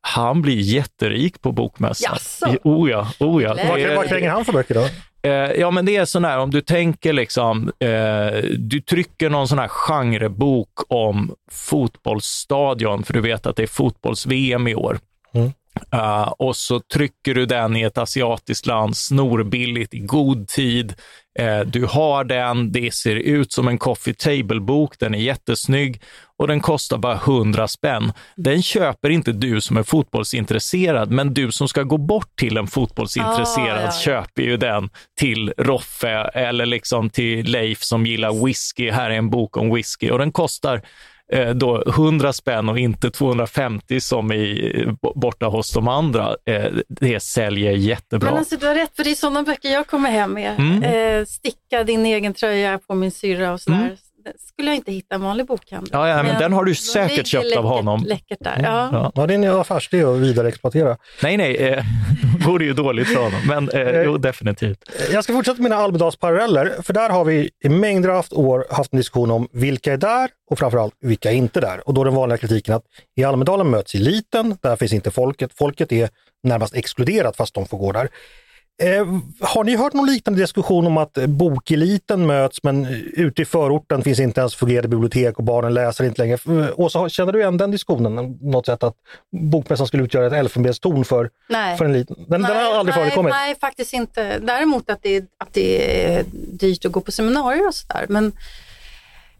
[0.00, 2.12] Han blir jätterik på bokmässan.
[2.12, 2.56] Jaså?
[2.62, 3.56] Oh ja, oh ja.
[3.96, 4.88] Vad, kränger han för böcker då?
[5.24, 9.48] Eh, ja, men det är sån här, om du tänker liksom, eh, du trycker någon
[9.48, 14.98] sån här genrebok om fotbollsstadion, för du vet att det är fotbolls-VM i år.
[15.34, 15.52] Mm.
[15.94, 20.94] Uh, och så trycker du den i ett asiatiskt land snorbilligt i god tid.
[21.40, 26.00] Uh, du har den, det ser ut som en coffee table-bok, den är jättesnygg
[26.36, 28.12] och den kostar bara 100 spänn.
[28.36, 32.66] Den köper inte du som är fotbollsintresserad, men du som ska gå bort till en
[32.66, 33.92] fotbollsintresserad ja, ja.
[33.92, 38.90] köper ju den till Roffe eller liksom till Leif som gillar whisky.
[38.90, 40.82] Här är en bok om whisky och den kostar
[41.32, 47.20] Eh, då 100 spänn och inte 250 som i, borta hos de andra, eh, det
[47.20, 48.30] säljer jättebra.
[48.30, 50.58] Men alltså, du har rätt, för det är sådana böcker jag kommer hem med.
[50.58, 50.82] Mm.
[50.82, 53.78] Eh, sticka din egen tröja på min syrra och sådär.
[53.78, 53.96] Mm
[54.38, 55.90] skulle jag inte hitta en vanlig bokhandel.
[55.92, 58.04] Ja, ja men, men den har du säkert köpt läckert, av honom.
[58.04, 58.88] Läckert där, ja.
[58.92, 60.96] Ja, ja det är en affärsidé att vidareexploatera.
[61.22, 61.84] Nej, nej,
[62.58, 64.90] det ju dåligt för honom, men eh, eh, jo, definitivt.
[65.12, 68.92] Jag ska fortsätta med mina Almedalsparalleller, för där har vi i mängder av år haft
[68.92, 71.88] en diskussion om vilka är där och framförallt vilka är inte där.
[71.88, 72.84] Och då den vanliga kritiken att
[73.16, 75.50] i Almedalen möts eliten, där finns inte folket.
[75.54, 76.08] Folket är
[76.42, 78.08] närmast exkluderat fast de får gå där.
[78.82, 79.06] Eh,
[79.40, 84.20] har ni hört någon liknande diskussion om att bokeliten möts men ute i förorten finns
[84.20, 86.64] inte ens fungerande bibliotek och barnen läser inte längre?
[86.64, 88.38] Eh, Åsa, känner du igen den diskussionen?
[88.40, 88.94] Något sätt att
[89.32, 91.78] bokmässan skulle utgöra ett elfenbenstorn för, nej.
[91.78, 92.16] för en liten?
[92.28, 93.34] Den, nej, den har aldrig nej, förekommit?
[93.34, 94.38] Nej, faktiskt inte.
[94.38, 98.06] Däremot att det, att det är dyrt att gå på seminarier och sådär.
[98.08, 98.32] Men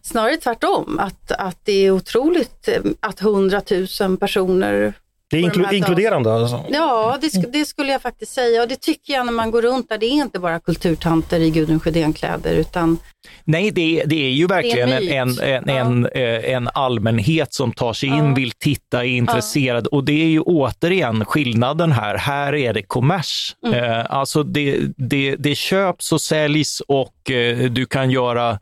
[0.02, 4.94] snarare tvärtom, att, att det är otroligt eh, att hundratusen personer
[5.30, 6.64] det är inklu inkluderande alltså?
[6.68, 9.88] Ja, det, det, skulle jag faktiskt säga och det tycker jag när man går runt
[9.88, 9.98] där.
[9.98, 12.98] Det är inte bara kulturtanter i Gudrun Sjödén-kläder utan
[13.44, 16.20] Nej, det, det är ju verkligen är en, en, en, ja.
[16.20, 18.34] Eh, en, allmänhet som tar sig in, ja.
[18.34, 19.96] vill titta, är intresserad ja.
[19.96, 22.18] och det är ju återigen skillnaden här.
[22.18, 23.56] Här är det kommers.
[23.66, 23.84] Mm.
[23.84, 28.58] Eh, alltså det, det, det köps och säljs och eh, du kan göra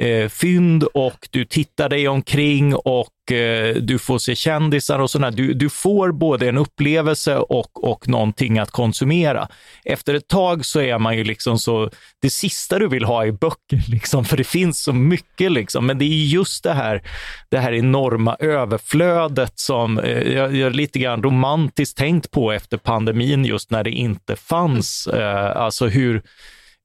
[0.00, 5.30] eh, fynd och du tittar dig omkring och eh, du får se kändisar och sådär.
[5.30, 9.48] Du, du får både en upplevelse och, och någonting att konsumera.
[9.84, 11.90] Efter ett tag så är man ju liksom så,
[12.22, 15.52] det sista du vill ha är böcker, liksom, för det finns så mycket.
[15.52, 15.86] Liksom.
[15.86, 17.02] Men det är just det här,
[17.48, 23.44] det här enorma överflödet som eh, jag, jag lite grann romantiskt tänkt på efter pandemin,
[23.44, 25.06] just när det inte fanns.
[25.06, 26.22] Eh, alltså hur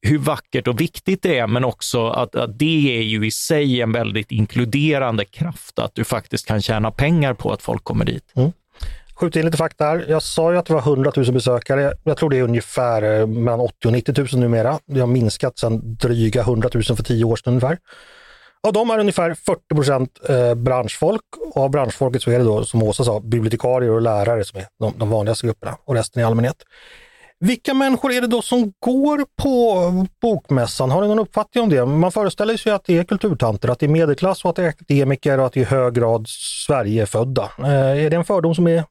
[0.06, 3.82] hur vackert och viktigt det är, men också att, att det är ju i sig
[3.82, 8.32] en väldigt inkluderande kraft, att du faktiskt kan tjäna pengar på att folk kommer dit.
[8.36, 8.52] Mm.
[9.16, 10.06] Skjut in lite fakta här.
[10.08, 11.94] Jag sa ju att det var 100 000 besökare.
[12.04, 14.80] Jag tror det är ungefär eh, mellan 80 och 90 000 numera.
[14.86, 17.78] Det har minskat sedan dryga 100 000 för tio år sedan ungefär.
[18.68, 21.22] Av dem är ungefär 40 procent eh, branschfolk
[21.54, 24.66] och av branschfolket så är det då, som Åsa sa, bibliotekarier och lärare som är
[24.80, 26.56] de, de vanligaste grupperna och resten i allmänhet.
[27.40, 30.92] Vilka människor är det då som går på bokmässan?
[30.92, 31.86] Har ni någon uppfattning om det?
[31.86, 34.70] Man föreställer sig att det är kulturtanter, att det är medelklass och att det är
[34.70, 37.52] akademiker och att det är i hög grad Sverigefödda.
[37.60, 38.84] Eh, är det en fördom som är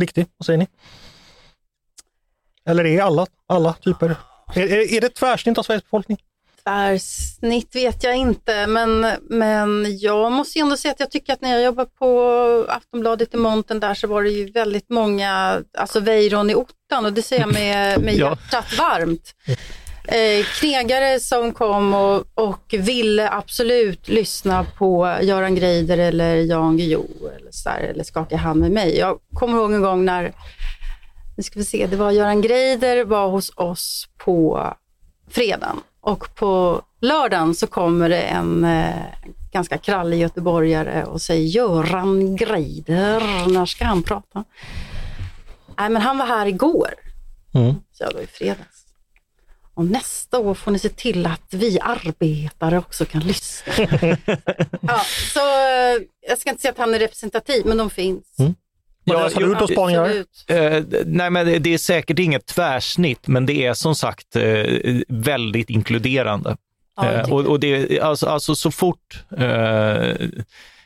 [0.00, 0.26] riktig?
[0.36, 0.66] Vad säger ni?
[2.64, 4.16] Eller är alla, alla typer?
[4.54, 6.18] Är, är, är det ett tvärsnitt av Sveriges befolkning?
[6.70, 11.50] Tvärsnitt vet jag inte, men, men jag måste ändå säga att jag tycker att när
[11.50, 16.50] jag jobbade på Aftonbladet i Monten där så var det ju väldigt många, alltså Weiron
[16.50, 19.34] i ottan och det säger jag med, med hjärtat varmt.
[20.04, 27.28] Eh, knegare som kom och, och ville absolut lyssna på Göran Greider eller Jan Guillou
[27.38, 28.98] eller, så där, eller skaka hand med mig.
[28.98, 30.32] Jag kommer ihåg en gång när,
[31.36, 34.72] nu ska vi se, det var Göran Greider var hos oss på
[35.30, 38.94] fredagen och på lördagen så kommer det en eh,
[39.52, 44.44] ganska krallig göteborgare och säger Göran Greider, när ska han prata?
[45.78, 46.94] Nej men han var här igår.
[47.54, 47.74] Mm.
[47.92, 48.84] Så jag då i fredags.
[49.74, 53.72] och nästa år får ni se till att vi arbetare också kan lyssna.
[54.80, 55.00] ja,
[55.34, 58.38] så eh, jag ska inte säga att han är representativ, men de finns.
[58.38, 58.54] Mm.
[59.04, 60.24] Ja, läser du spaningar?
[60.46, 64.64] Eh, nej, men det- är säkert inget tvärsnitt, men det är som sagt eh,
[65.08, 66.56] väldigt inkluderande.
[66.96, 70.14] Ja, Eh, och, och det, alltså, alltså så fort eh,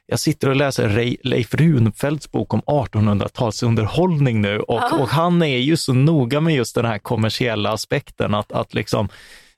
[0.06, 4.96] jag sitter och läser Rej- Leif Runfeldts bok om 1800-talsunderhållning nu och, Ah.
[4.96, 9.08] och han är ju så noga med just den här kommersiella aspekten att, att liksom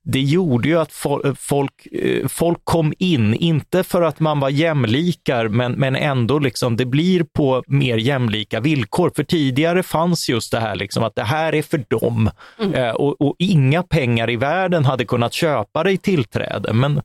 [0.09, 4.49] det gjorde ju att fol- folk, eh, folk kom in, inte för att man var
[4.49, 9.13] jämlikar, men, men ändå liksom, det blir på mer jämlika villkor.
[9.17, 12.31] För tidigare fanns just det här liksom, att det här är för dem
[12.75, 16.73] eh, och, och inga pengar i världen hade kunnat köpa dig tillträde.
[16.73, 17.03] Men,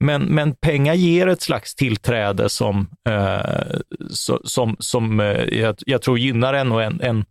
[0.00, 3.76] men, men pengar ger ett slags tillträde som, eh,
[4.44, 7.24] som, som eh, jag, jag tror gynnar en, och en, en,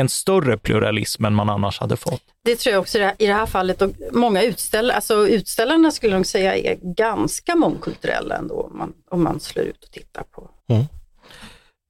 [0.00, 2.22] en större pluralism än man annars hade fått.
[2.44, 3.82] Det tror jag också i det här- fallet.
[3.82, 8.92] Och många utställare, alltså utställarna skulle jag nog säga är ganska mångkulturella ändå om man,
[9.10, 10.50] om man slår ut och tittar på.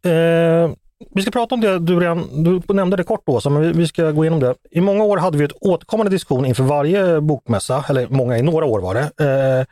[0.05, 0.71] Eh,
[1.15, 3.73] vi ska prata om det, du, redan, du nämnde det kort då, så men vi,
[3.73, 4.55] vi ska gå igenom det.
[4.71, 8.65] I många år hade vi ett återkommande diskussion inför varje bokmässa, eller många i några
[8.67, 9.25] år var det.
[9.25, 9.67] Eh,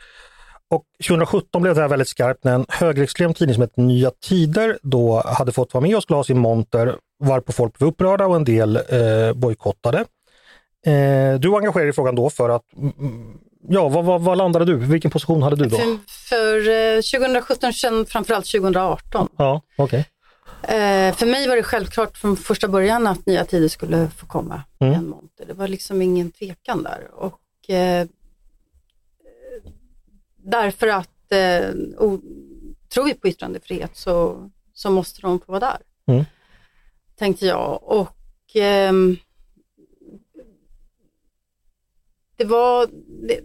[0.70, 4.78] och 2017 blev det här väldigt skarpt när en högerextrem tidning som heter Nya Tider
[4.82, 8.44] då hade fått vara med skulle ha sin monter, varpå folk blev upprörda och en
[8.44, 9.98] del eh, bojkottade.
[10.86, 14.64] Eh, du var engagerad i frågan då för att, mm, ja vad, vad, vad landade
[14.64, 14.76] du?
[14.76, 15.76] Vilken position hade du då?
[15.76, 19.28] För, för eh, 2017, sen framförallt 2018.
[19.36, 20.06] Ja, okej.
[20.62, 24.62] Eh, för mig var det självklart från första början att Nya Tider skulle få komma
[24.80, 24.94] Mm.
[24.94, 25.46] en monter.
[25.46, 27.00] Det var liksom ingen tvekan där.
[27.14, 28.06] Och, eh,
[30.50, 32.20] därför att eh, o,
[32.88, 35.78] tror vi på yttrandefrihet så, så måste de få vara där.
[36.06, 36.24] Mm.
[37.16, 37.82] Tänkte jag.
[37.82, 38.16] Och
[38.54, 39.16] ehm,
[42.36, 42.88] det var,
[43.28, 43.40] det,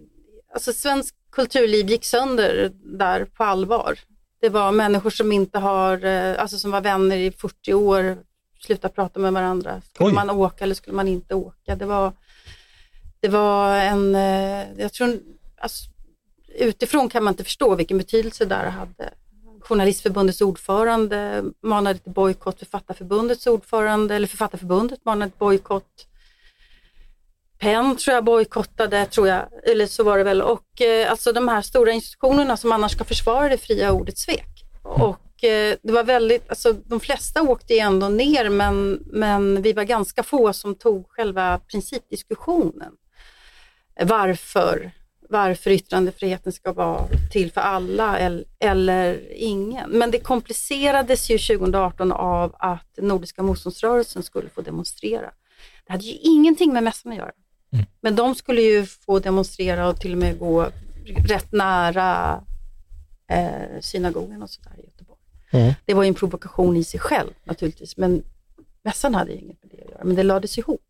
[0.54, 4.00] alltså svensk kulturliv gick sönder där på allvar.
[4.40, 8.18] Det var människor som inte har, eh, alltså som var vänner i 40 år,
[8.60, 9.82] slutade prata med varandra.
[9.82, 10.16] Skulle Oj.
[10.16, 11.76] man åka eller skulle man inte åka?
[11.76, 12.14] Det var,
[13.20, 15.20] det var en, eh, jag tror,
[15.58, 15.93] alltså,
[16.54, 19.14] utifrån kan man inte förstå vilken betydelse det här hade.
[19.62, 26.08] Journalistförbundets ordförande manade till bojkott, Författarförbundets ordförande, eller Författarförbundet manade till bojkott.
[27.60, 30.42] PEN tror jag bojkottade, tror jag, eller så var det väl.
[30.42, 34.64] Och eh, alltså de här stora institutionerna som annars ska försvara det fria ordet svek.
[34.84, 39.74] Och eh, det var väldigt, alltså de flesta åkte ju ändå ner men, men vi
[39.74, 42.92] var ganska få som tog själva principdiskussionen.
[44.02, 44.92] Varför,
[45.34, 49.90] varför yttrandefriheten ska vara till för alla eller, eller ingen.
[49.90, 55.32] Men det komplicerades ju 2018 av att Nordiska motståndsrörelsen skulle få demonstrera.
[55.86, 57.32] Det hade ju ingenting med mässan att göra.
[58.02, 60.68] Men de skulle ju få demonstrera och till och med gå
[61.06, 62.42] rätt nära
[63.28, 65.20] eh, synagogan och sådär i Göteborg.
[65.52, 65.74] Mm.
[65.86, 68.24] Det var ju en provokation i sig själv naturligtvis, men
[68.84, 70.82] mässan hade ju inget med det att göra, men det lades ihop.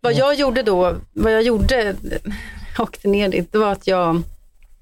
[0.00, 1.96] Vad jag gjorde då, vad jag gjorde,
[2.76, 4.22] jag åkte ner dit, det var att jag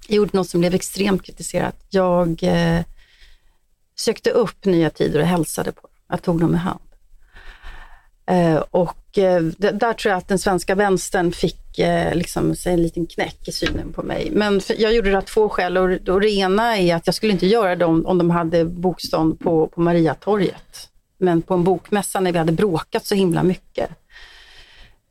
[0.08, 1.76] gjorde något som blev extremt kritiserat.
[1.90, 2.80] Jag eh,
[3.96, 5.90] sökte upp Nya Tider och hälsade på dem.
[6.08, 6.80] Jag tog dem i hand.
[8.26, 13.06] Eh, och eh, där tror jag att den svenska vänstern fick eh, liksom, en liten
[13.06, 14.30] knäck i synen på mig.
[14.32, 17.14] Men för, jag gjorde det av två skäl och, och det ena är att jag
[17.14, 20.88] skulle inte göra det om, om de hade bokstånd på, på Mariatorget.
[21.18, 23.90] Men på en bokmässa när vi hade bråkat så himla mycket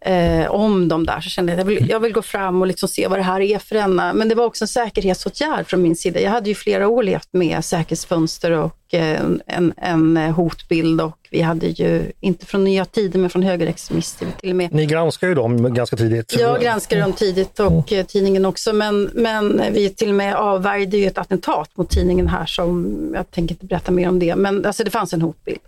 [0.02, 2.68] eh, om de där så kände jag att jag vill, jag vill gå fram och
[2.68, 3.96] liksom se vad det här är för en.
[3.96, 6.20] Men det var också en säkerhetsåtgärd från min sida.
[6.20, 11.42] Jag hade ju flera år levt med säkerhetsfönster och eh, en, en hotbild och vi
[11.42, 14.74] hade ju, inte från nya tider, men från högerextremister till och med.
[14.74, 16.36] Ni granskar ju dem ganska tidigt.
[16.40, 20.98] Jag granskade dem tidigt och eh, tidningen också, men, men vi till och med avvärjde
[20.98, 24.66] ju ett attentat mot tidningen här som, jag tänker inte berätta mer om det, men
[24.66, 25.60] alltså det fanns en hotbild.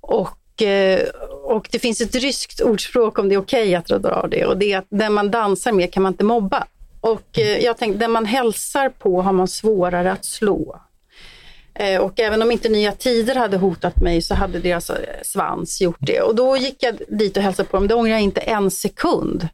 [0.00, 0.38] Och,
[1.42, 4.72] och det finns ett ryskt ordspråk om det är okej att dra det och det
[4.72, 6.66] är att den man dansar med kan man inte mobba.
[7.00, 10.80] Och eh, jag tänkte, den man hälsar på har man svårare att slå.
[11.74, 15.80] Eh, Och även om inte Nya Tider hade hotat mig så hade deras eh, svans
[15.80, 16.20] gjort det.
[16.20, 17.88] Och då gick jag dit och hälsade på dem.
[17.88, 19.48] Det ångrar jag inte en sekund.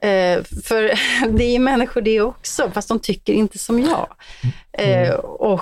[0.00, 0.92] Eh, för
[1.28, 4.08] det är människor det också, fast de tycker inte som jag.
[4.72, 5.60] Eh, och eh,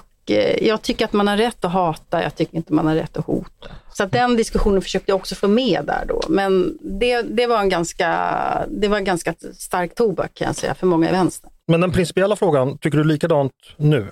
[0.61, 3.27] jag tycker att man har rätt att hata, jag tycker inte man har rätt att
[3.27, 3.69] hota.
[3.93, 6.21] Så att den diskussionen försökte jag också få med där då.
[6.29, 8.09] Men det, det, var en ganska,
[8.69, 11.51] det var en ganska stark tobak kan jag säga för många i vänstern.
[11.67, 14.11] Men den principiella frågan, tycker du likadant nu?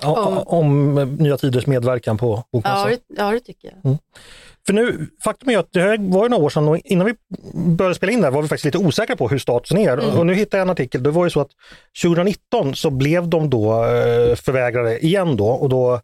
[0.00, 2.90] om, om Nya Tiders medverkan på Bokmässan?
[2.90, 3.84] Ja, ja, det tycker jag.
[3.84, 3.98] Mm.
[4.66, 7.14] För nu, faktum är att det här var ju några år sedan och innan vi
[7.54, 9.92] började spela in det här var vi faktiskt lite osäkra på hur statusen är.
[9.98, 10.18] Mm.
[10.18, 11.50] Och nu hittade jag en artikel, det var ju så att
[12.02, 16.00] 2019 så blev de då eh, förvägrade igen då och då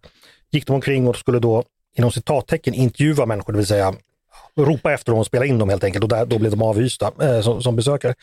[0.50, 1.64] gick de omkring och skulle då
[1.96, 3.94] inom citattecken intervjua människor, det vill säga
[4.56, 7.12] ropa efter dem och spela in dem helt enkelt och där, då blev de avhysta
[7.20, 8.14] eh, som, som besökare.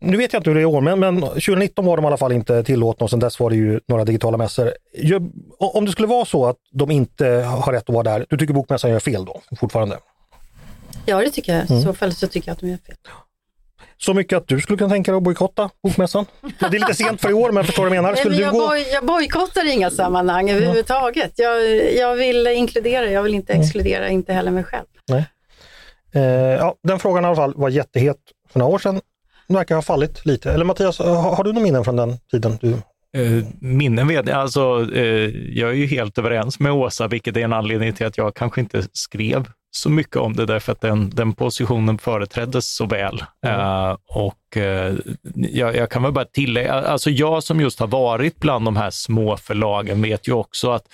[0.00, 2.06] Nu vet jag inte hur det är i år, men, men 2019 var de i
[2.06, 4.72] alla fall inte tillåtna och sen dess var det ju några digitala mässor.
[5.58, 8.54] Om det skulle vara så att de inte har rätt att vara där, du tycker
[8.54, 9.98] Bokmässan gör fel då fortfarande?
[11.06, 11.64] Ja, det tycker jag.
[11.64, 11.82] I mm.
[11.82, 12.96] så fall så tycker jag att de gör fel.
[13.96, 16.26] Så mycket att du skulle kunna tänka dig att bojkotta Bokmässan?
[16.58, 18.16] Det är lite sent för i år, men förstår du vad jag menar?
[18.16, 18.68] Skulle jag, du gå...
[18.68, 21.32] boj, jag bojkottar inga sammanhang överhuvudtaget.
[21.36, 23.64] Jag, jag vill inkludera, jag vill inte mm.
[23.64, 24.86] exkludera, inte heller mig själv.
[25.08, 25.24] Nej.
[26.12, 28.16] Eh, ja, den frågan i alla fall var jättehet
[28.52, 29.00] för några år sedan
[29.48, 30.52] verkar ha fallit lite.
[30.52, 32.58] Eller Mattias, har, har du några minnen från den tiden?
[32.60, 32.74] Du...
[33.16, 37.40] Uh, minnen vet jag, alltså uh, jag är ju helt överens med Åsa, vilket är
[37.40, 41.10] en anledning till att jag kanske inte skrev så mycket om det därför att den,
[41.10, 43.24] den positionen företräddes så väl.
[43.46, 43.60] Mm.
[43.60, 44.98] Uh, och uh,
[45.34, 48.90] jag, jag, kan väl bara tillägga, alltså jag som just har varit bland de här
[48.90, 50.84] små förlagen vet ju också att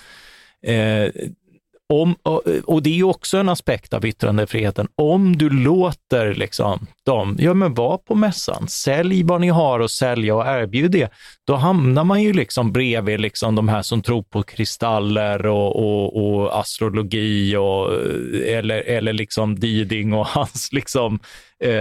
[0.69, 1.09] uh,
[1.93, 2.15] om,
[2.65, 4.89] och det är ju också en aspekt av yttrandefriheten.
[4.97, 9.91] Om du låter liksom dem, ja men var på mässan, sälj vad ni har att
[9.91, 11.13] sälja och erbjud det,
[11.47, 16.17] då hamnar man ju liksom bredvid liksom de här som tror på kristaller och, och,
[16.17, 17.93] och astrologi och,
[18.47, 21.19] eller, eller liksom Diding och hans liksom
[21.65, 21.73] eh,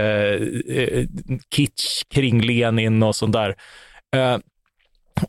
[0.76, 1.06] eh
[1.54, 3.54] kitsch kring Lenin och sånt där.
[4.16, 4.38] Eh,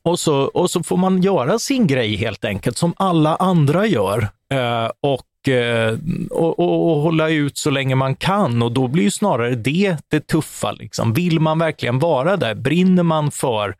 [0.01, 4.29] och så, och så får man göra sin grej helt enkelt, som alla andra gör.
[4.53, 5.97] Eh, och, eh,
[6.29, 8.61] och, och, och, hålla ut så länge man kan.
[8.61, 10.71] Och då blir ju snarare det det tuffa.
[10.71, 11.13] Liksom.
[11.13, 12.55] Vill man verkligen vara där?
[12.55, 13.75] Brinner man för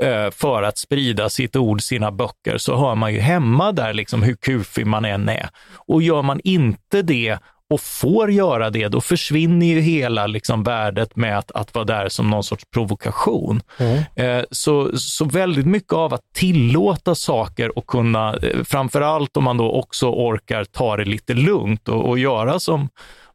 [0.00, 4.22] eh, för att sprida sitt ord, sina böcker, så hör man ju hemma där, liksom,
[4.22, 5.48] hur kufig man än är.
[5.74, 7.38] Och gör man inte det
[7.74, 12.08] och får göra det, då försvinner ju hela liksom, värdet med att, att vara där
[12.08, 13.62] som någon sorts provokation.
[13.78, 14.02] Mm.
[14.16, 19.00] Eh, så, så väldigt mycket av att tillåta saker och kunna, eh, framför
[19.36, 22.88] om man då också orkar ta det lite lugnt och, och göra som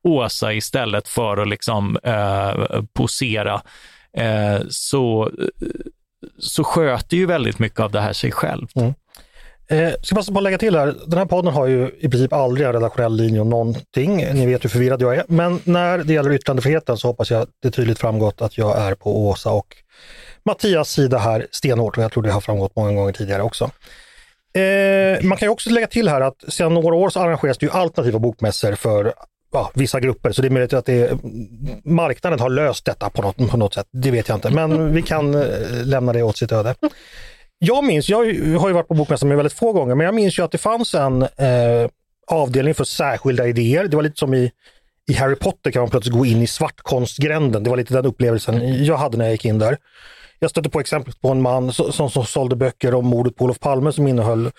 [0.03, 3.61] Åsa istället för att liksom, eh, posera,
[4.17, 5.31] eh, så,
[6.39, 8.67] så sköter ju väldigt mycket av det här sig själv.
[8.75, 8.93] Mm.
[9.71, 12.33] Eh, ska passa på att lägga till här, den här podden har ju i princip
[12.33, 14.17] aldrig en redaktionell linje om någonting.
[14.33, 15.23] Ni vet hur förvirrad jag är.
[15.27, 19.27] Men när det gäller yttrandefriheten så hoppas jag det tydligt framgått att jag är på
[19.27, 19.75] Åsa och
[20.45, 23.71] Mattias sida här stenhårt och jag tror det har framgått många gånger tidigare också.
[24.53, 27.65] Eh, man kan ju också lägga till här att sedan några år så arrangeras det
[27.65, 29.13] ju alternativa bokmässor för
[29.51, 30.31] ja, vissa grupper.
[30.31, 31.17] Så det är möjligt att det är,
[31.83, 33.87] marknaden har löst detta på något, på något sätt.
[33.91, 35.47] Det vet jag inte, men vi kan eh,
[35.83, 36.75] lämna det åt sitt öde
[37.59, 38.17] jag minns, jag
[38.59, 40.95] har ju varit på Bokmässan väldigt få gånger, men jag minns ju att det fanns
[40.95, 41.89] en eh,
[42.27, 43.87] avdelning för särskilda idéer.
[43.87, 44.51] Det var lite som i,
[45.09, 47.63] i Harry Potter kan man plötsligt gå in i svartkonstgränden.
[47.63, 49.77] Det var lite den upplevelsen jag hade när jag gick in där.
[50.39, 53.43] Jag stötte på exempel på en man som, som, som sålde böcker om mordet på
[53.43, 54.51] Olof Palme som innehöll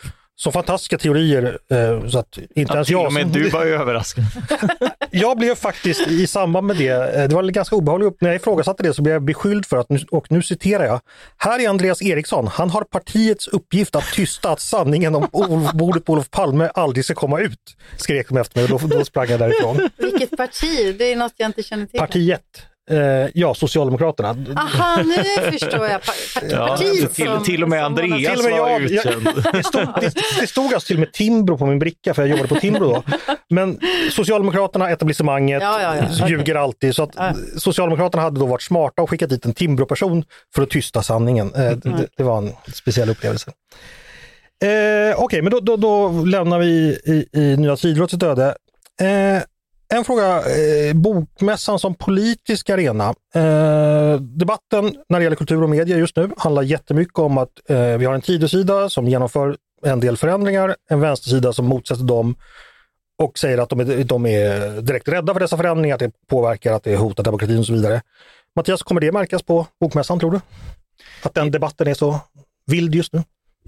[0.42, 3.12] så fantastiska teorier eh, så att inte ja, ens jag...
[3.12, 4.24] Men du var överraskad.
[5.10, 8.82] jag blev faktiskt i samband med det, eh, det var ganska obehagligt, när jag ifrågasatte
[8.82, 11.00] det så blev jag beskylld för att, och nu citerar jag,
[11.36, 15.28] här är Andreas Eriksson, han har partiets uppgift att tysta att sanningen om
[15.74, 19.04] mordet på Olof Palme aldrig ska komma ut, skrek de efter mig och då, då
[19.04, 19.88] sprang jag därifrån.
[19.96, 20.96] Vilket parti?
[20.98, 22.00] Det är något jag inte känner till.
[22.00, 22.69] Partiet.
[22.90, 24.28] Eh, ja, Socialdemokraterna.
[24.56, 26.02] Aha, nu förstår jag.
[26.02, 26.12] Pa
[26.50, 29.28] ja, partiet till, till och med Andreas till och med var utkänd.
[29.52, 32.28] Det stod, det, det stod alltså till och med Timbro på min bricka, för jag
[32.30, 33.02] jobbade på Timbro då.
[33.50, 33.80] Men
[34.10, 36.28] Socialdemokraterna, etablissemanget, ja, ja, ja.
[36.28, 36.54] ljuger okay.
[36.54, 36.94] alltid.
[36.94, 40.24] Så att Socialdemokraterna hade då varit smarta och skickat dit en Timbro-person
[40.54, 41.54] för att tysta sanningen.
[41.54, 41.80] Eh, mm.
[41.82, 43.50] det, det, var en speciell upplevelse.
[44.62, 48.54] Eh, Okej, okay, men då, då, då, lämnar vi i, i Nya sitt öde.
[49.00, 49.42] Eh,
[49.94, 53.14] en fråga, eh, bokmässan som politisk arena.
[53.34, 57.96] Eh, debatten när det gäller kultur och media just nu handlar jättemycket om att eh,
[57.96, 62.34] vi har en Tidösida som genomför en del förändringar, en vänstersida som motsätter dem
[63.18, 66.72] och säger att de är, de är direkt rädda för dessa förändringar, att det påverkar,
[66.72, 68.02] att det hotar demokratin och så vidare.
[68.56, 70.40] Mattias, kommer det märkas på bokmässan tror du?
[71.22, 72.20] Att den debatten är så
[72.66, 73.22] vild just nu?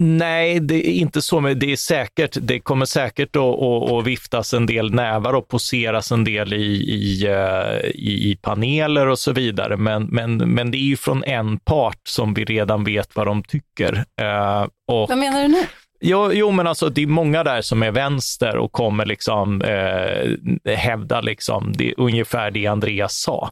[0.05, 2.37] Nej, det är inte så, men det är säkert.
[2.41, 6.65] Det kommer säkert att, att, att viftas en del nävar och poseras en del i,
[6.73, 9.77] i, eh, i, paneler och så vidare.
[9.77, 13.43] Men, men, men det är ju från en part som vi redan vet vad de
[13.43, 14.05] tycker.
[14.21, 15.63] Eh, och, vad menar du nu?
[16.01, 20.75] Jo, jo, men alltså det är många där som är vänster och kommer liksom eh,
[20.75, 23.49] hävda liksom det, ungefär det Andreas sa.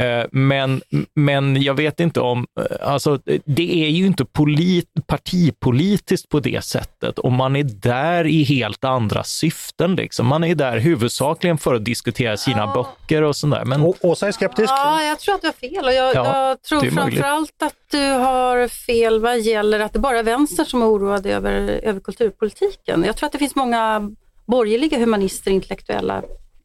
[0.00, 0.82] Eh, Men,
[1.14, 6.64] men jag vet inte om, eh, alltså det är ju inte polit, partipolitiskt på det
[6.64, 9.94] sättet och man är där i helt andra syften.
[9.96, 10.26] Liksom.
[10.26, 13.64] Man är där huvudsakligen för att diskutera sina böcker och sådär.
[13.64, 14.70] Men Å- Åsa är skeptisk.
[14.70, 17.98] Ja, jag tror att du har fel och jag, Ja, jag tror framförallt att du
[18.10, 23.04] har fel vad gäller att det bara är vänstern som är oroade över, över kulturpolitiken.
[23.06, 24.10] Jag tror att det finns många
[24.46, 26.22] borgerliga humanister, intellektuella,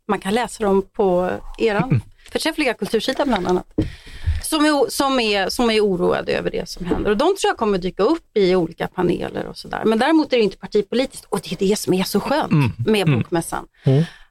[0.07, 1.83] man kan läsa dem på er
[2.35, 3.65] förträffliga kultursida bland annat,
[4.43, 7.11] som är, som, är, som är oroade över det som händer.
[7.11, 9.81] Och de tror jag kommer dyka upp i olika paneler och sådär.
[9.85, 13.07] Men däremot är det inte partipolitiskt och det är det som är så skönt med
[13.07, 13.67] Bokmässan.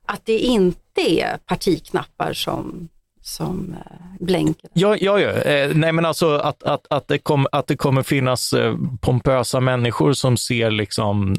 [0.07, 2.89] Att det inte är partiknappar som,
[3.27, 4.71] som eh, blänker.
[4.73, 5.31] Ja, ja, ja.
[5.31, 9.61] Eh, nej, men alltså att, att, att, det kom, att det kommer finnas eh, pompösa
[9.61, 11.35] människor som ser liksom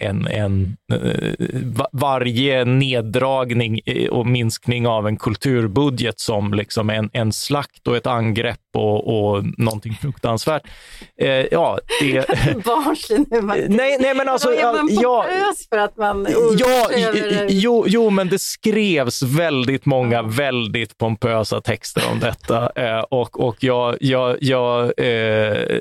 [0.00, 0.76] en, en,
[1.76, 8.06] va- varje neddragning och minskning av en kulturbudget som liksom en, en slakt och ett
[8.06, 10.62] angrepp och, och någonting fruktansvärt.
[11.50, 12.28] Ja, det...
[12.64, 13.40] Barnslig nu.
[13.68, 15.26] Nej, nej, men alltså, är man ja,
[15.70, 16.26] för att man
[16.58, 16.88] Ja,
[17.48, 21.15] jo, jo, men det skrevs väldigt många väldigt pompösa
[21.64, 25.80] texter om detta eh, och, och jag, jag, jag, eh,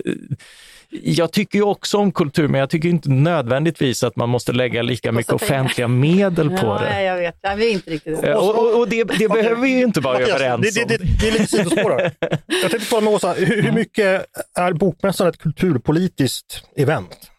[0.89, 4.81] jag tycker ju också om kultur, men jag tycker inte nödvändigtvis att man måste lägga
[4.81, 5.61] lika mycket kostar pengar.
[5.61, 7.03] offentliga medel på ja, det.
[7.03, 7.35] jag vet.
[7.41, 9.99] Ja, vi är inte riktigt Eh, Och, och, och det, det behöver vi ju inte
[10.01, 10.87] vara överens det, om.
[10.87, 12.11] det, det, det är lite sidospår här.
[12.61, 14.25] Jag tänkte fråga Åsa, hur, hur mycket
[14.55, 17.31] är Bokmässan ett kulturpolitiskt event?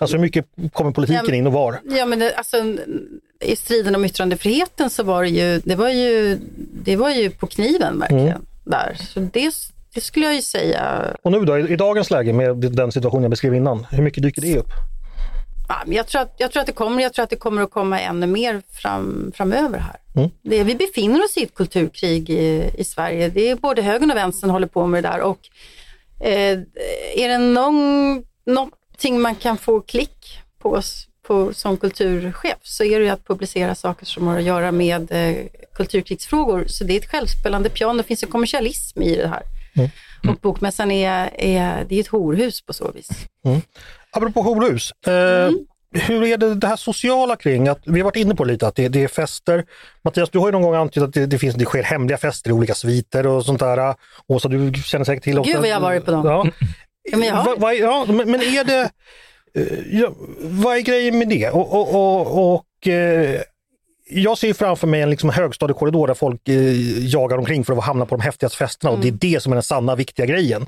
[0.00, 1.80] Alltså hur mycket kommer politiken Ja, in och var?
[1.84, 2.56] Ja, men det, alltså,
[3.42, 6.38] i striden om yttrandefriheten så var det ju, det var ju,
[6.84, 8.28] det var ju på kniven verkligen.
[8.28, 8.46] Mm.
[8.64, 8.96] Där.
[9.14, 9.52] Så det,
[9.94, 11.14] det skulle jag ju säga.
[11.22, 14.22] Och nu då, i, i dagens läge med den situation jag beskrev innan, hur mycket
[14.22, 14.70] dyker det upp?
[15.86, 18.00] Jag, tror att, jag tror att det kommer, jag tror att det kommer att komma
[18.00, 19.96] ännu mer fram, framöver här.
[20.14, 20.30] Mm.
[20.42, 23.28] Det, vi befinner oss i ett kulturkrig i, i Sverige.
[23.28, 25.20] Det är både högern och vänstern håller på med det där.
[25.20, 25.38] Och,
[26.20, 26.58] eh,
[27.16, 30.82] är det någon, någonting man kan få klick på,
[31.26, 35.12] på som kulturchef så är det ju att publicera saker som har att göra med
[35.12, 35.36] eh,
[35.74, 36.64] kulturkrigsfrågor.
[36.66, 37.98] Så det är ett självspelande piano.
[37.98, 39.42] Det finns en kommersialism i det här.
[40.28, 43.08] Och Bokmässan är, är, det är ett horhus på så vis.
[44.10, 45.52] Apropå horhus, eh,
[45.94, 46.06] Mm.
[46.06, 48.74] hur är det, det här sociala kring, att, vi har varit inne på lite att
[48.74, 49.64] det, det är fester.
[50.04, 52.50] Mattias, du har ju någon gång antytt att det, det, finns, det sker hemliga fester
[52.50, 53.94] i olika sviter och sånt där.
[54.26, 56.26] Åsa, du känner säkert till Gud, vad jag har varit på dem.
[56.26, 56.46] Ja.
[57.10, 58.90] Ja, men jag har Va, va, ja, men, men är det,
[59.90, 61.50] ja, vad är grejen med det?
[61.50, 63.40] Och, och, och, och eh,
[64.14, 68.06] jag ser framför mig en liksom högstadiekorridor där folk eh, jagar omkring för att hamna
[68.06, 70.66] på de häftigaste festerna och det är det som är den sanna viktiga grejen.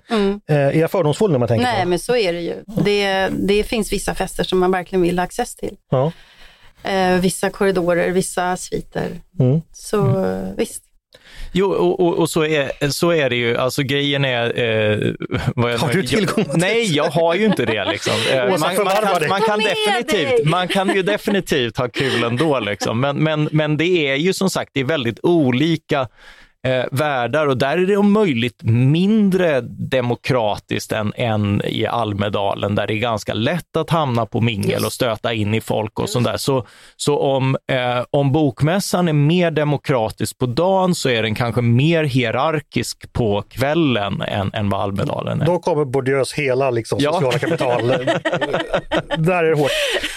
[0.48, 1.74] Eh, är jag fördomsfull när man tänker Mm.
[1.74, 1.88] Nej, så?
[1.88, 2.54] men så är det ju.
[2.84, 5.76] Det, det finns vissa fester som man verkligen vill ha access till.
[5.90, 6.12] Ja.
[6.84, 9.10] Eh, vissa korridorer, vissa sviter.
[9.40, 9.60] Mm.
[9.72, 10.82] Så eh, visst.
[11.56, 13.56] Jo, och, och, och så, är, så är det ju.
[13.56, 14.58] Alltså grejen är...
[14.58, 15.12] Eh,
[15.56, 17.84] vad jag, Har du tillgång till- Nej, jag har ju inte det.
[17.84, 18.12] Liksom.
[18.32, 22.60] Eh, man, man, förvarva kan, man, kan definitivt, man kan ju definitivt ha kul ändå.
[22.60, 23.00] Liksom.
[23.00, 26.08] Men, men, men det är ju som sagt det är väldigt olika
[26.64, 32.86] eh, världar och där är det om möjligt mindre demokratiskt än, än i Almedalen där
[32.86, 36.26] det är ganska lätt att hamna på mingel och stöta in i folk och sånt
[36.26, 36.36] där.
[36.36, 41.60] Så, så om, eh, om bokmässan är mer demokratisk på dagen så är den kanske
[41.62, 45.46] mer hierarkisk på kvällen än, än vad Almedalen är.
[45.46, 47.12] Då kommer Bourdieu's hela liksom, Ja.
[47.12, 47.86] sociala kapital.
[49.18, 49.70] där är det hårt.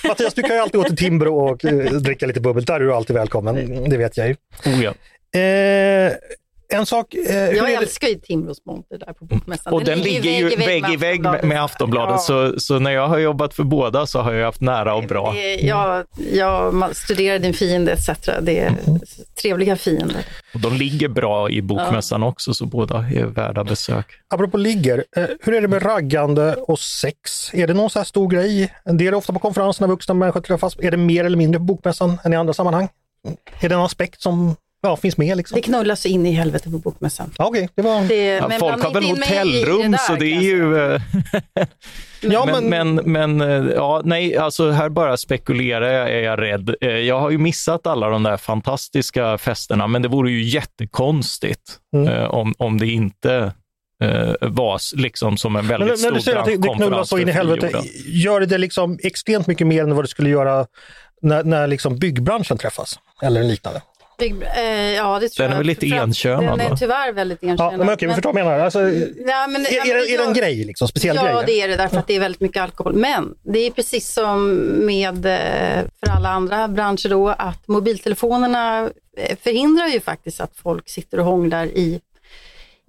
[0.08, 2.64] Mattias, du kan ju alltid gå till Timbro och eh, dricka lite bubbel.
[2.66, 4.36] Där är du alltid välkommen, det vet jag ju.
[4.66, 4.94] Oh, ja.
[5.36, 6.14] Eh,
[6.70, 9.74] en sak, eh, Jag älskar ju Timrås monter där på Bokmässan.
[9.74, 12.18] Och den ligger ju vägg i vägg med, med Aftonbladet, Ja.
[12.18, 15.32] så, så när jag har jobbat för båda så har jag haft nära och bra.
[15.34, 16.06] Det är-
[16.38, 18.10] Jag, studerar din fiende etc.
[18.42, 19.00] Det är Mm.
[19.42, 20.26] trevliga fiender.
[20.54, 24.06] Och de ligger bra i bokmässan också, så båda är värda besök.
[24.28, 27.54] Apropå ligger, eh, hur är det med raggande och sex?
[27.54, 28.74] Är det någon så här stor grej?
[28.86, 30.76] Det är det ofta på konferenser när vuxna människor träffas.
[30.80, 32.90] Är det mer eller mindre på bokmässan än i andra sammanhang?
[33.60, 34.56] Är det en aspekt som
[34.88, 35.38] ja, finns med?
[35.38, 35.56] Liksom?
[35.56, 37.32] Det knullas in i helvete på Bokmässan.
[37.38, 38.02] Ja, Okej, det var...
[38.02, 40.86] Det, Ja, men folk har väl hotellrum, där, så det är ju...
[40.94, 41.02] eh,
[42.22, 46.76] Ja, men, men, men, eh, ja, nej, alltså här bara spekulerar jag, är jag rädd.
[46.82, 51.62] Eh, Jag har ju missat alla de där fantastiska festerna, men det vore ju jättekonstigt
[51.96, 52.08] Mm.
[52.08, 53.52] eh, om, om det inte
[54.04, 57.10] eh, var liksom som en Men väldigt när du stor säger att det, det knullas
[57.10, 57.72] så in i helvete,
[58.06, 60.66] gör det det liksom extremt mycket mer än vad det skulle göra
[61.22, 63.00] när, när liksom byggbranschen träffas?
[63.22, 63.82] Eller liknande?
[64.20, 65.58] Big, eh, ja, det tror Den är jag.
[65.58, 67.78] väl lite enkönad, Den är tyvärr väldigt Ja, enkönad.
[67.80, 68.60] men okej, vi förstår vad jag menar.
[68.66, 71.24] Alltså, är, Ja, men, ja, är, men det- är det en grej, liksom, speciell ja,
[71.24, 71.44] grej?
[71.46, 72.94] det är det därför att det är väldigt mycket alkohol.
[72.94, 74.52] Men det är precis som
[74.86, 80.90] med eh, för alla andra branscher då att mobiltelefonerna eh, förhindrar ju faktiskt att folk
[80.90, 82.02] sitter och hånglar i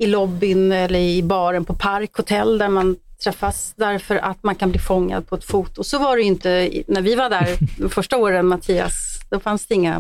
[0.01, 4.71] i lobbyn eller i baren på Park Hotel där man träffas därför att man kan
[4.71, 5.85] bli fångad på ett foto.
[5.85, 7.49] Så var det ju inte när vi var där
[7.79, 8.95] de första åren, Mattias.
[9.31, 9.99] Då fanns det inga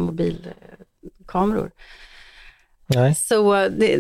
[1.35, 1.70] mobilkameror.
[2.87, 3.14] Nej.
[3.14, 3.97] Så det,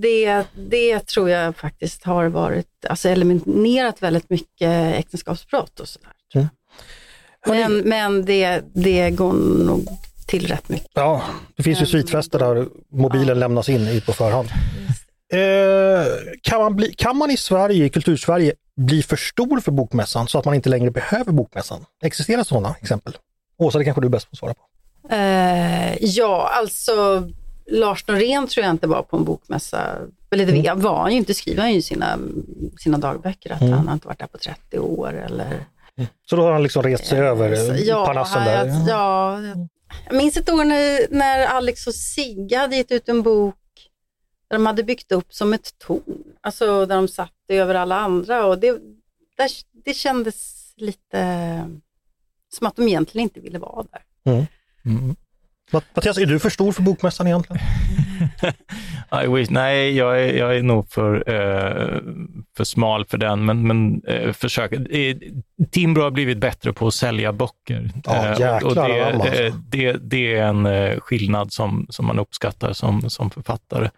[0.00, 6.12] det, det tror jag faktiskt har varit, alltså eliminerat väldigt mycket äktenskapsbrott och sådär.
[6.32, 6.50] tror jag.
[7.54, 9.32] Hörni- Men, men det, det går
[9.64, 9.86] nog
[10.26, 10.90] till rätt mycket.
[10.94, 11.22] Ja,
[11.56, 14.48] det finns ju svitfester där mobilen lämnas in i på förhand.
[15.32, 16.06] Eh,
[16.42, 20.38] kan, man bli, kan man i Sverige, i kultursverige, bli för stor för bokmässan så
[20.38, 21.84] att man inte längre behöver bokmässan?
[22.02, 23.16] Existerar sådana exempel?
[23.58, 24.60] Åsa, det kanske du är bäst på att svara på.
[25.10, 27.28] Eh, ja, alltså
[27.70, 29.98] Lars Norén tror jag inte var på en bokmässa.
[30.30, 30.80] Eller det Mm.
[30.80, 32.18] var han ju inte, skriver han ju i sina,
[32.80, 33.72] sina dagböcker, att Mm.
[33.72, 35.64] han har inte varit där på 30 år eller...
[36.30, 38.88] Så då har han liksom rest sig över eh, ja, parnassen jag, där.
[38.88, 39.38] ja,
[40.06, 43.54] jag minns ett år när, när Alex och Sigge hade gett ut en bok
[44.48, 46.02] där de hade byggt upp som ett torn,
[46.40, 48.70] alltså där de satt över alla andra och det,
[49.36, 49.50] där,
[49.84, 51.20] det kändes lite
[52.54, 54.32] som att de egentligen inte ville vara där.
[54.32, 54.46] Mm.
[55.72, 57.62] Matt- Mattias, är du för stor för bokmässan egentligen?
[59.24, 62.00] I wish, nej, jag är, jag är nog för, eh,
[62.56, 64.72] för smal för den, men, men eh, försök.
[64.72, 65.16] Eh,
[65.70, 67.90] Timbro har blivit bättre på att sälja böcker.
[68.04, 69.42] Ja, Eh, jäklar det, anamma, alltså.
[69.42, 73.90] eh, det, det är en eh, skillnad som, som man uppskattar som, som författare.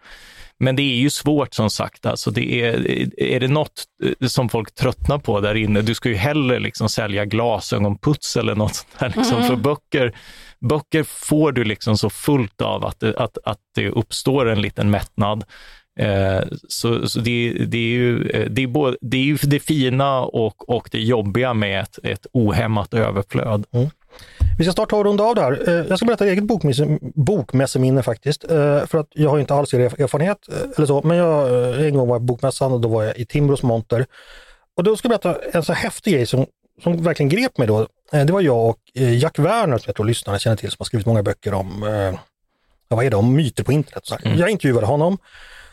[0.59, 2.05] Men det är ju svårt som sagt.
[2.05, 2.87] Alltså det är,
[3.21, 3.83] är det något
[4.27, 8.75] som folk tröttnar på där inne, du ska ju hellre liksom sälja glasögonputs eller något
[8.75, 9.13] sånt där.
[9.17, 9.43] Liksom.
[9.43, 10.13] För böcker,
[10.63, 14.91] böcker får du liksom så fullt av att det, att, att det uppstår en liten
[14.91, 15.43] mättnad.
[15.99, 19.59] Eh, så så det, det, är ju, eh, det, är både, det är ju det
[19.59, 23.65] fina och, och det jobbiga med ett, ett ohämmat överflöd.
[23.71, 23.89] Mm.
[24.57, 25.69] Vi ska snart ta och runda av det här.
[25.69, 26.43] Eh, jag ska berätta ett eget
[27.15, 28.43] bokmässeminne faktiskt.
[28.43, 30.37] Eh, för att jag har inte alls erfarenhet
[30.77, 33.25] eller så, men jag, en gång var jag på bokmässan och då var jag i
[33.25, 34.05] Timbros monter.
[34.77, 36.45] Och då ska jag berätta en så häftig grej som,
[36.83, 37.87] som verkligen grep mig då.
[38.13, 40.75] Eh, Det var jag och eh, Jack Werner, som jag tror lyssnarna känner till, som
[40.79, 41.91] har skrivit många böcker om, eh,
[42.89, 44.05] ja, vad är det, om myter på internet.
[44.05, 44.35] Så här.
[44.35, 45.17] Jag intervjuade honom.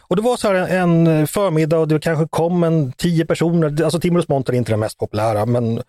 [0.09, 4.01] Och det var så här en förmiddag och det kanske kom en tio personer, alltså
[4.01, 5.83] Timbros monter är inte den mest populära, men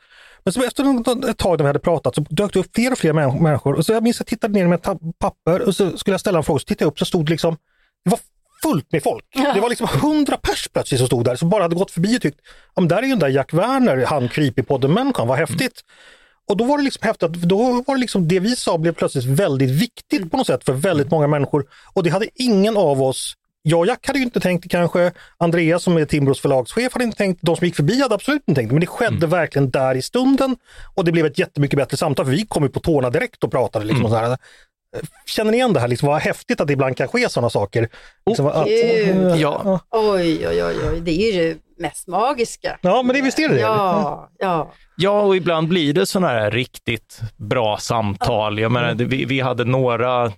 [0.44, 0.84] men så efter
[1.30, 3.74] ett tag när vi hade pratat så dök det upp fler och fler män- människor.
[3.74, 6.20] Och så jag minns att jag tittade ner med ett papper och så skulle jag
[6.22, 6.60] ställa en fråga.
[6.60, 7.58] Så tittade jag upp så stod det liksom,
[8.06, 8.20] det var
[8.64, 9.26] fullt med folk.
[9.54, 12.22] Det var liksom hundra pers plötsligt som stod där, som bara hade gått förbi och
[12.22, 12.40] tyckt,
[12.76, 15.82] ja men där är ju den där Jack Werner, han Creepypodden-människan, vad häftigt.
[16.50, 19.26] Och då var det liksom häftigt, då var det liksom det vi sa blev plötsligt
[19.26, 21.66] väldigt viktigt på något sätt för väldigt många människor.
[21.94, 25.12] Och det hade ingen av oss jag och Jack hade ju inte tänkt det kanske,
[25.38, 28.60] Andreas som är Timbros förlagschef hade inte tänkt, de som gick förbi hade absolut inte
[28.60, 30.58] tänkt det, men det skedde verkligen där i stunden
[30.96, 33.52] och det blev ett jättemycket bättre samtal för vi kom ju på tårna direkt och
[33.52, 33.86] pratade.
[33.86, 34.38] Liksom, och så här.
[35.26, 37.90] Känner ni igen det här, liksom, vad häftigt att det ibland kan ske sådana saker?
[38.26, 39.36] Liksom, att, gud.
[39.36, 39.80] Ja.
[39.90, 42.80] Oj, oj, oj, oj, det är ju det mest magiska.
[42.82, 43.62] Ja, men det visst är det det.
[43.62, 44.72] Ja, ja.
[44.98, 48.60] Ja, och ibland blir det sådana här riktigt bra samtal.
[48.60, 50.32] Jag menar, vi, vi hade några, eh,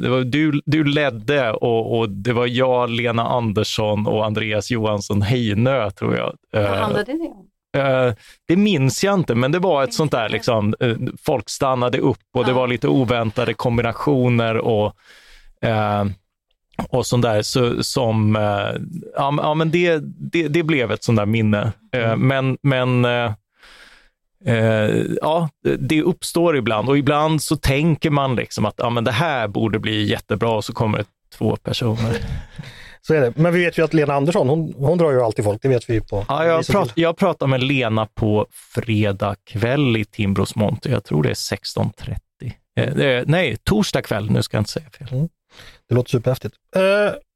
[0.00, 5.22] det var, du, du ledde och, och det var jag, Lena Andersson och Andreas Johansson
[5.22, 6.36] Heinö, tror jag.
[6.52, 7.46] Vad Eh, handlade det om?
[7.76, 8.12] Eh,
[8.48, 12.18] det minns jag inte, men det var ett sånt där, liksom, eh, folk stannade upp
[12.34, 14.94] och det var lite oväntade kombinationer och,
[15.62, 16.04] eh,
[16.88, 17.42] och sånt där.
[17.42, 18.34] Så, som,
[19.16, 19.98] ja, men- det,
[20.32, 21.72] det, det blev ett sånt där minne.
[21.92, 23.04] Eh, men men
[25.22, 29.10] ja, det- det uppstår ibland och ibland så tänker man liksom att ja, men det
[29.12, 31.04] här borde bli jättebra och så kommer det
[31.38, 32.16] två personer.
[33.06, 33.32] Så är det.
[33.36, 35.90] Men vi vet ju att Lena Andersson, hon, hon drar ju alltid folk, det vet
[35.90, 36.24] vi ju på.
[36.28, 40.90] Ja, jag, prat, jag pratade med Lena på fredag kväll i Timbros monter.
[40.90, 42.18] Jag tror det är 16.30.
[42.78, 44.30] Eh, nej, torsdag kväll.
[44.30, 45.28] Nu ska jag inte säga fel.
[45.88, 46.54] Det låter superhäftigt.
[46.76, 46.82] Eh,